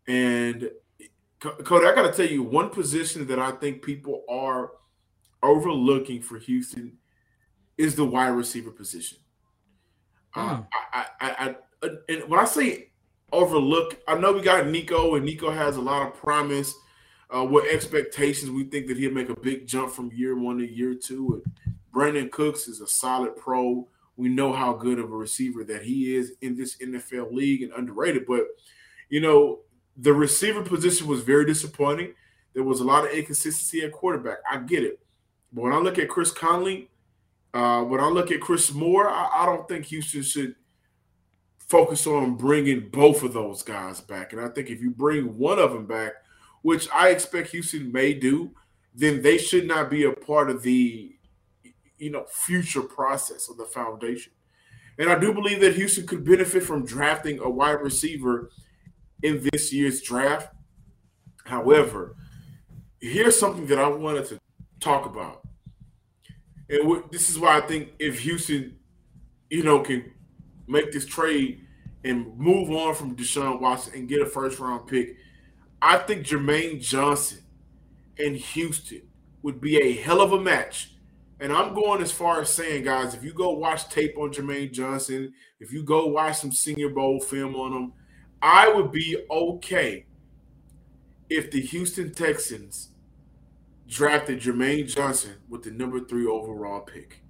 And 0.08 0.70
Cody, 1.40 1.86
I 1.86 1.94
got 1.94 2.02
to 2.02 2.12
tell 2.12 2.30
you 2.30 2.42
one 2.42 2.68
position 2.68 3.26
that 3.28 3.38
I 3.38 3.52
think 3.52 3.82
people 3.82 4.24
are 4.28 4.72
overlooking 5.42 6.20
for 6.20 6.38
Houston 6.38 6.98
is 7.78 7.94
the 7.94 8.04
wide 8.04 8.28
receiver 8.28 8.70
position. 8.70 9.18
Uh, 10.34 10.56
hmm. 10.56 10.62
I, 10.92 11.06
I, 11.20 11.56
I, 11.82 11.88
and 12.08 12.28
when 12.28 12.38
I 12.38 12.44
say 12.44 12.90
overlook, 13.32 13.98
I 14.06 14.16
know 14.18 14.32
we 14.32 14.42
got 14.42 14.66
Nico, 14.66 15.14
and 15.14 15.24
Nico 15.24 15.50
has 15.50 15.76
a 15.76 15.80
lot 15.80 16.06
of 16.06 16.14
promise. 16.14 16.74
Uh, 17.34 17.44
with 17.44 17.64
expectations, 17.72 18.50
we 18.50 18.64
think 18.64 18.88
that 18.88 18.96
he'll 18.96 19.12
make 19.12 19.28
a 19.28 19.40
big 19.40 19.66
jump 19.66 19.92
from 19.92 20.10
year 20.12 20.36
one 20.36 20.58
to 20.58 20.66
year 20.68 20.94
two. 20.94 21.40
And 21.64 21.74
Brandin 21.94 22.30
Cooks 22.30 22.66
is 22.66 22.80
a 22.80 22.88
solid 22.88 23.36
pro. 23.36 23.88
We 24.16 24.28
know 24.28 24.52
how 24.52 24.72
good 24.74 24.98
of 24.98 25.12
a 25.12 25.16
receiver 25.16 25.64
that 25.64 25.82
he 25.82 26.16
is 26.16 26.32
in 26.42 26.56
this 26.56 26.76
NFL 26.78 27.32
league 27.32 27.62
and 27.62 27.72
underrated. 27.72 28.26
But 28.26 28.46
you 29.08 29.20
know, 29.20 29.60
the 30.00 30.12
receiver 30.12 30.62
position 30.62 31.06
was 31.06 31.20
very 31.20 31.44
disappointing. 31.44 32.14
There 32.54 32.64
was 32.64 32.80
a 32.80 32.84
lot 32.84 33.04
of 33.04 33.12
inconsistency 33.12 33.84
at 33.84 33.92
quarterback. 33.92 34.38
I 34.50 34.58
get 34.58 34.82
it. 34.82 35.00
But 35.52 35.62
when 35.62 35.72
I 35.72 35.78
look 35.78 35.98
at 35.98 36.08
Chris 36.08 36.30
Conley, 36.32 36.88
uh, 37.52 37.82
when 37.82 38.00
I 38.00 38.08
look 38.08 38.30
at 38.30 38.40
Chris 38.40 38.72
Moore, 38.72 39.08
I, 39.08 39.42
I, 39.42 39.46
don't 39.46 39.68
think 39.68 39.86
Houston 39.86 40.22
should 40.22 40.54
focus 41.58 42.06
on 42.06 42.36
bringing 42.36 42.88
both 42.88 43.22
of 43.24 43.32
those 43.32 43.62
guys 43.62 44.00
back. 44.00 44.32
And 44.32 44.40
I 44.40 44.48
think 44.48 44.70
if 44.70 44.80
you 44.80 44.90
bring 44.90 45.36
one 45.36 45.58
of 45.58 45.72
them 45.72 45.86
back, 45.86 46.12
which 46.62 46.88
I 46.94 47.08
expect 47.08 47.50
Houston 47.50 47.90
may 47.90 48.14
do, 48.14 48.52
then 48.94 49.22
they 49.22 49.36
should 49.36 49.66
not 49.66 49.90
be 49.90 50.04
a 50.04 50.12
part 50.12 50.50
of 50.50 50.62
the 50.62 51.12
you 51.98 52.10
know 52.10 52.24
future 52.30 52.82
process 52.82 53.48
of 53.48 53.56
the 53.56 53.64
foundation. 53.64 54.32
And 54.98 55.10
I 55.10 55.18
do 55.18 55.32
believe 55.32 55.60
that 55.60 55.74
Houston 55.74 56.06
could 56.06 56.24
benefit 56.24 56.62
from 56.62 56.84
drafting 56.84 57.40
a 57.40 57.50
wide 57.50 57.80
receiver 57.80 58.50
in 59.22 59.46
this 59.52 59.72
year's 59.72 60.02
draft. 60.02 60.54
However, 61.44 62.16
here's 63.00 63.38
something 63.38 63.66
that 63.66 63.78
I 63.78 63.88
wanted 63.88 64.26
to 64.26 64.40
talk 64.78 65.06
about. 65.06 65.42
And 66.68 67.02
this 67.10 67.28
is 67.28 67.38
why 67.38 67.58
I 67.58 67.60
think 67.60 67.90
if 67.98 68.20
Houston, 68.20 68.76
you 69.48 69.62
know, 69.62 69.80
can 69.80 70.12
make 70.68 70.92
this 70.92 71.06
trade 71.06 71.66
and 72.04 72.36
move 72.38 72.70
on 72.70 72.94
from 72.94 73.16
Deshaun 73.16 73.60
Watson 73.60 73.94
and 73.94 74.08
get 74.08 74.22
a 74.22 74.26
first 74.26 74.58
round 74.60 74.86
pick, 74.86 75.16
I 75.82 75.98
think 75.98 76.26
Jermaine 76.26 76.80
Johnson 76.80 77.38
and 78.18 78.36
Houston 78.36 79.02
would 79.42 79.60
be 79.60 79.78
a 79.78 79.92
hell 79.94 80.20
of 80.20 80.32
a 80.32 80.40
match. 80.40 80.92
And 81.40 81.52
I'm 81.52 81.74
going 81.74 82.02
as 82.02 82.12
far 82.12 82.42
as 82.42 82.50
saying, 82.50 82.84
guys, 82.84 83.14
if 83.14 83.24
you 83.24 83.32
go 83.32 83.50
watch 83.50 83.88
tape 83.88 84.16
on 84.18 84.30
Jermaine 84.30 84.72
Johnson, 84.72 85.32
if 85.58 85.72
you 85.72 85.82
go 85.82 86.06
watch 86.06 86.36
some 86.36 86.52
Senior 86.52 86.90
Bowl 86.90 87.18
film 87.18 87.56
on 87.56 87.72
him, 87.72 87.92
I 88.42 88.72
would 88.72 88.90
be 88.90 89.24
okay 89.30 90.06
if 91.28 91.50
the 91.50 91.60
Houston 91.60 92.12
Texans 92.12 92.88
drafted 93.86 94.40
Jermaine 94.40 94.92
Johnson 94.92 95.36
with 95.48 95.62
the 95.62 95.70
number 95.70 96.00
three 96.00 96.26
overall 96.26 96.80
pick. 96.80 97.22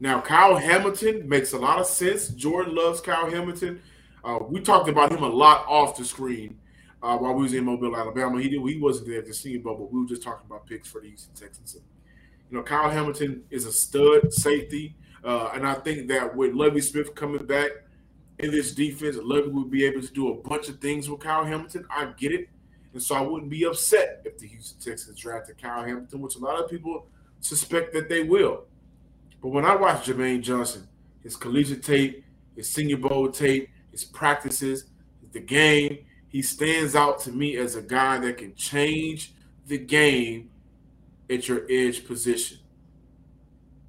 Now, 0.00 0.20
Kyle 0.20 0.56
Hamilton 0.56 1.28
makes 1.28 1.52
a 1.52 1.58
lot 1.58 1.78
of 1.78 1.86
sense. 1.86 2.28
Jordan 2.28 2.74
loves 2.74 3.00
Kyle 3.00 3.30
Hamilton. 3.30 3.80
Uh, 4.24 4.38
we 4.48 4.60
talked 4.60 4.88
about 4.88 5.12
him 5.12 5.22
a 5.22 5.28
lot 5.28 5.66
off 5.68 5.96
the 5.96 6.04
screen 6.04 6.58
uh, 7.02 7.16
while 7.16 7.34
we 7.34 7.42
was 7.42 7.54
in 7.54 7.64
Mobile, 7.64 7.96
Alabama. 7.96 8.40
He 8.40 8.48
did, 8.48 8.60
he 8.66 8.80
wasn't 8.80 9.08
there 9.08 9.18
at 9.18 9.26
the 9.26 9.34
Senior 9.34 9.60
Bowl, 9.60 9.76
but 9.76 9.92
we 9.92 10.00
were 10.00 10.06
just 10.06 10.22
talking 10.22 10.46
about 10.46 10.66
picks 10.66 10.88
for 10.88 11.00
the 11.00 11.08
Houston 11.08 11.34
Texans. 11.34 11.76
You 12.50 12.56
know, 12.56 12.62
Kyle 12.62 12.90
Hamilton 12.90 13.44
is 13.50 13.66
a 13.66 13.72
stud 13.72 14.32
safety, 14.32 14.96
uh, 15.22 15.50
and 15.54 15.66
I 15.66 15.74
think 15.74 16.08
that 16.08 16.34
with 16.34 16.54
Lovie 16.54 16.80
Smith 16.80 17.14
coming 17.14 17.44
back– 17.44 17.70
in 18.38 18.50
this 18.50 18.74
defense. 18.74 19.16
Lovie 19.20 19.48
would 19.48 19.70
be 19.70 19.84
able 19.84 20.02
to 20.02 20.12
do 20.12 20.28
a 20.28 20.34
bunch 20.34 20.68
of 20.68 20.80
things 20.80 21.08
with 21.08 21.20
Kyle 21.20 21.44
Hamilton. 21.44 21.86
I 21.90 22.06
get 22.16 22.32
it. 22.32 22.48
And 22.92 23.02
so 23.02 23.14
I 23.16 23.20
wouldn't 23.20 23.50
be 23.50 23.64
upset 23.64 24.22
if 24.24 24.38
the 24.38 24.46
Houston 24.46 24.80
Texans 24.80 25.18
drafted 25.18 25.60
Kyle 25.60 25.84
Hamilton, 25.84 26.20
which 26.20 26.36
a 26.36 26.38
lot 26.38 26.62
of 26.62 26.70
people 26.70 27.06
suspect 27.40 27.92
that 27.92 28.08
they 28.08 28.22
will. 28.22 28.64
But 29.42 29.48
when 29.48 29.64
I 29.64 29.74
watch 29.74 30.06
Jermaine 30.06 30.42
Johnson, 30.42 30.88
his 31.22 31.36
collegiate 31.36 31.82
tape, 31.82 32.24
his 32.56 32.70
senior 32.70 32.96
bowl 32.96 33.30
tape, 33.30 33.68
his 33.90 34.04
practices, 34.04 34.86
the 35.32 35.40
game, 35.40 35.98
he 36.28 36.40
stands 36.42 36.94
out 36.94 37.20
to 37.20 37.32
me 37.32 37.56
as 37.56 37.74
a 37.74 37.82
guy 37.82 38.18
that 38.18 38.38
can 38.38 38.54
change 38.54 39.34
the 39.66 39.78
game 39.78 40.50
at 41.28 41.48
your 41.48 41.66
edge 41.68 42.06
position. 42.06 42.58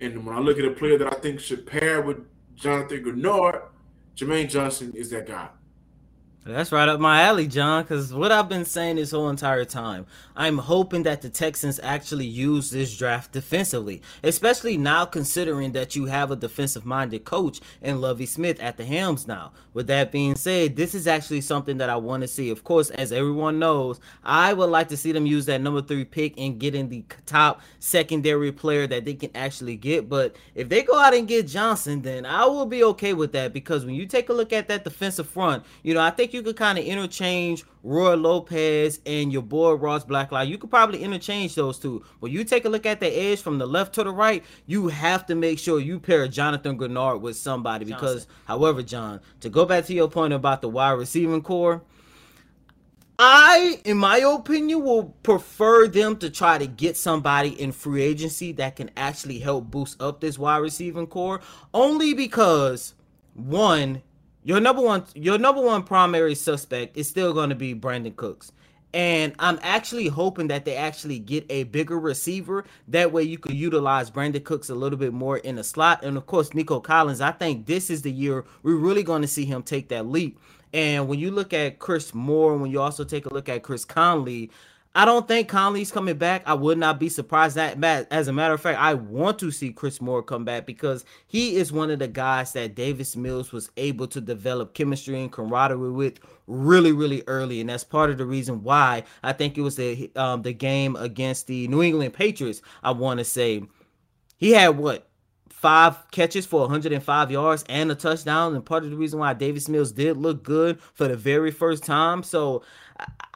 And 0.02 0.26
when 0.26 0.36
I 0.36 0.40
look 0.40 0.60
at 0.60 0.66
a 0.66 0.72
player 0.72 0.98
that 0.98 1.14
I 1.14 1.18
think 1.20 1.40
should 1.40 1.66
pair 1.66 2.02
with 2.02 2.18
Jonathan 2.56 3.04
Greenard, 3.04 3.62
Jermaine 4.16 4.50
Johnson 4.50 4.94
is 4.96 5.10
that 5.10 5.28
guy. 5.28 5.50
That's 6.48 6.72
right 6.72 6.88
up 6.88 7.00
my 7.00 7.24
alley, 7.24 7.48
John, 7.48 7.82
because 7.82 8.14
what 8.14 8.32
I've 8.32 8.48
been 8.48 8.66
saying 8.66 8.98
this 8.98 9.10
whole 9.10 9.30
entire 9.30 9.66
time, 9.66 10.06
I'm 10.36 10.60
hoping 10.60 11.02
that 11.02 11.24
the 11.24 11.30
Texans 11.32 11.80
actually 11.82 12.28
use 12.28 12.70
this 12.70 12.96
draft 12.96 13.32
defensively, 13.32 14.04
especially 14.22 14.78
now 14.78 15.06
considering 15.06 15.72
that 15.72 15.96
you 15.96 16.06
have 16.06 16.30
a 16.30 16.36
defensive 16.36 16.86
minded 16.86 17.26
coach 17.26 17.62
in 17.82 18.00
Lovie 18.00 18.28
Smith 18.28 18.60
at 18.60 18.78
the 18.78 18.86
helms 18.86 19.26
now. 19.28 19.54
With 19.74 19.88
that 19.88 20.12
being 20.12 20.36
said, 20.36 20.76
this 20.76 20.94
is 20.94 21.08
actually 21.08 21.42
something 21.42 21.80
that 21.80 21.90
I 21.90 21.96
want 21.96 22.22
to 22.22 22.28
see. 22.28 22.52
Of 22.52 22.64
course, 22.64 22.92
as 22.92 23.12
everyone 23.12 23.58
knows, 23.58 24.00
I 24.24 24.54
would 24.54 24.70
like 24.70 24.90
to 24.90 24.98
see 24.98 25.12
them 25.12 25.26
use 25.26 25.48
that 25.48 25.62
number 25.62 25.82
three 25.82 26.06
pick 26.06 26.38
and 26.38 26.60
getting 26.60 26.90
the 26.90 27.06
top 27.26 27.62
secondary 27.80 28.52
player 28.52 28.86
that 28.86 29.04
they 29.04 29.16
can 29.16 29.32
actually 29.34 29.78
get. 29.78 30.08
But 30.08 30.36
if 30.54 30.70
they 30.70 30.84
go 30.84 31.00
out 31.00 31.16
and 31.16 31.28
get 31.28 31.48
Johnson, 31.48 32.04
then 32.04 32.24
I 32.24 32.46
will 32.46 32.68
be 32.68 32.84
okay 32.84 33.14
with 33.14 33.32
that 33.32 33.52
because 33.52 33.84
when 33.84 33.96
you 33.96 34.06
take 34.06 34.30
a 34.30 34.34
look 34.34 34.54
at 34.54 34.68
that 34.68 34.84
defensive 34.84 35.28
front, 35.28 35.64
you 35.82 35.96
know, 35.96 36.02
I 36.02 36.12
think 36.12 36.35
you 36.36 36.44
could 36.44 36.58
kind 36.58 36.78
of 36.78 36.86
interchange 36.86 37.64
Roy 37.82 38.14
Lopez 38.16 39.00
and 39.06 39.32
your 39.32 39.42
boy 39.42 39.74
Ross 39.74 40.04
Blacklock. 40.04 40.48
You 40.48 40.58
could 40.58 40.70
probably 40.70 41.02
interchange 41.02 41.56
those 41.56 41.80
two. 41.80 42.04
But 42.20 42.30
you 42.30 42.44
take 42.44 42.66
a 42.66 42.70
look 42.70 42.86
at 42.86 43.00
the 43.00 43.08
edge 43.08 43.42
from 43.42 43.58
the 43.58 43.66
left 43.66 43.96
to 43.96 44.04
the 44.04 44.12
right, 44.12 44.44
you 44.68 44.90
have 44.90 45.26
to 45.28 45.36
make 45.36 45.58
sure 45.58 45.80
you 45.80 46.00
pair 46.00 46.28
Jonathan 46.28 46.78
Greenard 46.78 47.22
with 47.22 47.38
somebody 47.38 47.86
because, 47.86 48.28
however, 48.46 48.84
John, 48.84 49.22
to 49.40 49.50
go 49.50 49.66
back 49.66 49.86
to 49.86 49.94
your 49.94 50.10
point 50.10 50.34
about 50.34 50.62
the 50.62 50.70
wide 50.70 50.92
receiving 50.92 51.42
corps, 51.42 51.82
I, 53.18 53.80
in 53.86 53.98
my 53.98 54.18
opinion, 54.18 54.84
will 54.84 55.16
prefer 55.24 55.88
them 55.88 56.18
to 56.18 56.30
try 56.30 56.58
to 56.58 56.68
get 56.68 56.98
somebody 56.98 57.50
in 57.50 57.72
free 57.72 58.04
agency 58.04 58.52
that 58.54 58.76
can 58.76 58.92
actually 58.98 59.40
help 59.40 59.72
boost 59.72 60.02
up 60.02 60.20
this 60.20 60.38
wide 60.38 60.58
receiving 60.58 61.08
corps. 61.08 61.40
Only 61.74 62.14
because, 62.14 62.94
one, 63.34 64.02
your 64.46 64.62
number 64.62 64.82
one 64.82 65.04
your 65.16 65.38
number 65.38 65.60
one 65.60 65.84
primary 65.84 66.36
suspect 66.36 66.96
is 66.96 67.10
still 67.10 67.34
going 67.34 67.50
to 67.50 67.56
be 67.56 67.76
Brandin 67.76 68.16
Cooks. 68.16 68.54
And 68.94 69.34
I'm 69.40 69.60
actually 69.62 70.08
hoping 70.08 70.48
that 70.48 70.64
they 70.64 70.78
actually 70.78 71.20
get 71.20 71.46
a 71.50 71.64
bigger 71.64 72.00
receiver. 72.00 72.64
That 72.88 73.12
way 73.12 73.24
you 73.24 73.38
could 73.38 73.54
utilize 73.54 74.10
Brandin 74.10 74.46
Cooks 74.46 74.70
a 74.70 74.76
little 74.76 74.98
bit 74.98 75.12
more 75.12 75.40
in 75.40 75.56
the 75.56 75.66
slot. 75.66 76.06
And 76.06 76.16
of 76.16 76.28
course, 76.28 76.54
Nico 76.54 76.80
Collins, 76.80 77.20
I 77.20 77.32
think 77.32 77.66
this 77.66 77.90
is 77.90 78.04
the 78.04 78.12
year 78.12 78.46
we're 78.64 78.78
really 78.78 79.04
going 79.04 79.22
to 79.22 79.28
see 79.28 79.44
him 79.44 79.64
take 79.64 79.90
that 79.90 80.06
leap. 80.06 80.40
And 80.72 81.10
when 81.10 81.20
you 81.20 81.32
look 81.32 81.52
at 81.52 81.80
Chris 81.80 82.14
Moore, 82.14 82.56
when 82.58 82.72
you 82.72 82.80
also 82.80 83.04
take 83.04 83.26
a 83.26 83.34
look 83.34 83.50
at 83.50 83.64
Chris 83.64 83.84
Conley, 83.84 84.50
I 84.98 85.04
don't 85.04 85.28
think 85.28 85.50
Conley's 85.50 85.92
coming 85.92 86.18
back. 86.18 86.44
I 86.46 86.54
would 86.54 86.78
not 86.78 87.02
be 87.02 87.10
surprised 87.10 87.58
that 87.58 87.78
Matt. 87.78 88.08
as 88.12 88.30
a 88.30 88.34
matter 88.34 88.54
of 88.54 88.62
fact, 88.62 88.80
I 88.80 88.94
want 88.94 89.38
to 89.40 89.52
see 89.52 89.74
Chris 89.74 90.00
Moore 90.00 90.24
come 90.24 90.46
back 90.46 90.66
because 90.66 91.04
he 91.28 91.58
is 91.58 91.74
one 91.74 91.92
of 91.92 92.00
the 92.00 92.08
guys 92.08 92.54
that 92.54 92.76
Davis 92.76 93.18
Mills 93.18 93.52
was 93.52 93.70
able 93.76 94.08
to 94.08 94.22
develop 94.22 94.74
chemistry 94.74 95.20
and 95.20 95.30
camaraderie 95.30 95.92
with 95.92 96.20
really, 96.48 96.94
really 96.94 97.24
early, 97.28 97.60
and 97.60 97.70
that's 97.70 97.84
part 97.84 98.10
of 98.10 98.18
the 98.18 98.26
reason 98.26 98.64
why 98.64 99.04
I 99.22 99.34
think 99.34 99.58
it 99.58 99.62
was 99.62 99.76
the 99.76 100.10
um, 100.16 100.44
the 100.44 100.54
game 100.54 100.96
against 100.96 101.48
the 101.48 101.68
New 101.68 101.84
England 101.84 102.14
Patriots. 102.14 102.62
I 102.82 102.92
want 102.92 103.18
to 103.18 103.26
say 103.26 103.64
he 104.38 104.52
had 104.52 104.78
what 104.78 105.10
five 105.50 106.12
catches 106.12 106.46
for 106.46 106.62
105 106.62 107.32
yards 107.32 107.66
and 107.68 107.92
a 107.92 107.96
touchdown, 107.96 108.56
and 108.56 108.66
part 108.66 108.84
of 108.84 108.92
the 108.92 108.96
reason 108.96 109.20
why 109.20 109.34
Davis 109.34 109.68
Mills 109.68 109.92
did 109.92 110.16
look 110.16 110.44
good 110.44 110.80
for 110.94 111.08
the 111.08 111.18
very 111.18 111.52
first 111.52 111.84
time. 111.84 112.24
So 112.24 112.62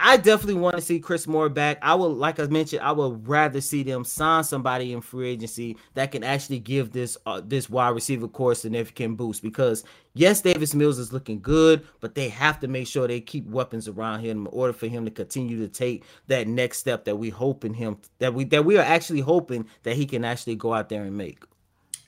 I 0.01 0.15
definitely 0.15 0.61
want 0.61 0.77
to 0.77 0.81
see 0.81 0.99
Chris 0.99 1.27
Moore 1.27 1.49
back. 1.49 1.77
I 1.81 1.93
would, 1.93 2.07
like 2.07 2.39
I 2.39 2.45
mentioned, 2.45 2.81
I 2.81 2.93
would 2.93 3.27
rather 3.27 3.59
see 3.59 3.83
them 3.83 4.05
sign 4.05 4.45
somebody 4.45 4.93
in 4.93 5.01
free 5.01 5.29
agency 5.29 5.75
that 5.95 6.13
can 6.13 6.23
actually 6.23 6.59
give 6.59 6.93
this 6.93 7.17
uh, 7.25 7.41
this 7.43 7.69
wide 7.69 7.89
receiver 7.89 8.29
corps 8.29 8.55
significant 8.55 9.17
boost. 9.17 9.43
Because 9.43 9.83
yes, 10.13 10.39
Davis 10.39 10.73
Mills 10.73 10.99
is 10.99 11.11
looking 11.11 11.41
good, 11.41 11.85
but 11.99 12.15
they 12.15 12.29
have 12.29 12.61
to 12.61 12.69
make 12.69 12.87
sure 12.87 13.07
they 13.07 13.19
keep 13.19 13.45
weapons 13.47 13.89
around 13.89 14.21
him 14.21 14.45
in 14.45 14.47
order 14.47 14.73
for 14.73 14.87
him 14.87 15.03
to 15.03 15.11
continue 15.11 15.59
to 15.59 15.67
take 15.67 16.05
that 16.27 16.47
next 16.47 16.77
step 16.77 17.03
that 17.03 17.17
we 17.17 17.29
hope 17.29 17.65
in 17.65 17.73
him 17.73 17.97
that 18.19 18.33
we 18.33 18.45
that 18.45 18.63
we 18.63 18.77
are 18.77 18.85
actually 18.85 19.21
hoping 19.21 19.67
that 19.83 19.97
he 19.97 20.05
can 20.05 20.23
actually 20.23 20.55
go 20.55 20.73
out 20.73 20.87
there 20.87 21.03
and 21.03 21.17
make. 21.17 21.43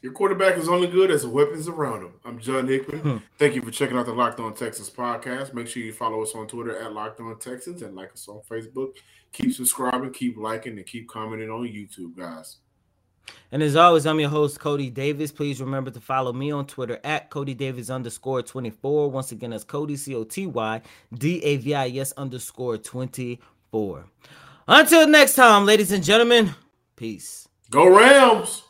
Your 0.01 0.13
quarterback 0.13 0.57
is 0.57 0.67
only 0.67 0.87
good 0.87 1.11
as 1.11 1.21
the 1.21 1.29
weapons 1.29 1.67
around 1.67 2.01
him. 2.01 2.13
I'm 2.25 2.39
John 2.39 2.67
Hickman. 2.67 2.99
Hmm. 3.01 3.17
Thank 3.37 3.53
you 3.53 3.61
for 3.61 3.69
checking 3.69 3.97
out 3.97 4.07
the 4.07 4.13
Locked 4.13 4.39
On 4.39 4.51
Texans 4.51 4.89
podcast. 4.89 5.53
Make 5.53 5.67
sure 5.67 5.83
you 5.83 5.93
follow 5.93 6.23
us 6.23 6.33
on 6.33 6.47
Twitter 6.47 6.75
at 6.75 6.91
Locked 6.91 7.19
On 7.19 7.37
Texans 7.37 7.83
and 7.83 7.95
like 7.95 8.11
us 8.11 8.27
on 8.27 8.41
Facebook. 8.49 8.95
Keep 9.31 9.53
subscribing, 9.53 10.11
keep 10.11 10.37
liking, 10.37 10.77
and 10.77 10.87
keep 10.87 11.07
commenting 11.07 11.51
on 11.51 11.61
YouTube, 11.67 12.17
guys. 12.17 12.57
And 13.51 13.61
as 13.61 13.75
always, 13.75 14.07
I'm 14.07 14.19
your 14.19 14.29
host, 14.29 14.59
Coty 14.59 14.91
Davis. 14.91 15.31
Please 15.31 15.61
remember 15.61 15.91
to 15.91 16.01
follow 16.01 16.33
me 16.33 16.49
on 16.49 16.65
Twitter 16.65 16.99
at 17.03 17.29
Coty 17.29 17.55
Davis 17.55 17.91
underscore 17.91 18.41
24. 18.41 19.11
Once 19.11 19.31
again, 19.31 19.51
that's 19.51 19.63
Coty, 19.63 19.99
C 19.99 20.15
O 20.15 20.23
T 20.23 20.47
Y 20.47 20.81
D 21.13 21.43
A 21.43 21.57
V 21.57 21.75
I 21.75 21.89
S 21.89 22.11
underscore 22.13 22.79
24. 22.79 24.05
Until 24.67 25.07
next 25.07 25.35
time, 25.35 25.65
ladies 25.65 25.91
and 25.91 26.03
gentlemen, 26.03 26.55
peace. 26.95 27.47
Go 27.69 27.87
Rams! 27.87 28.63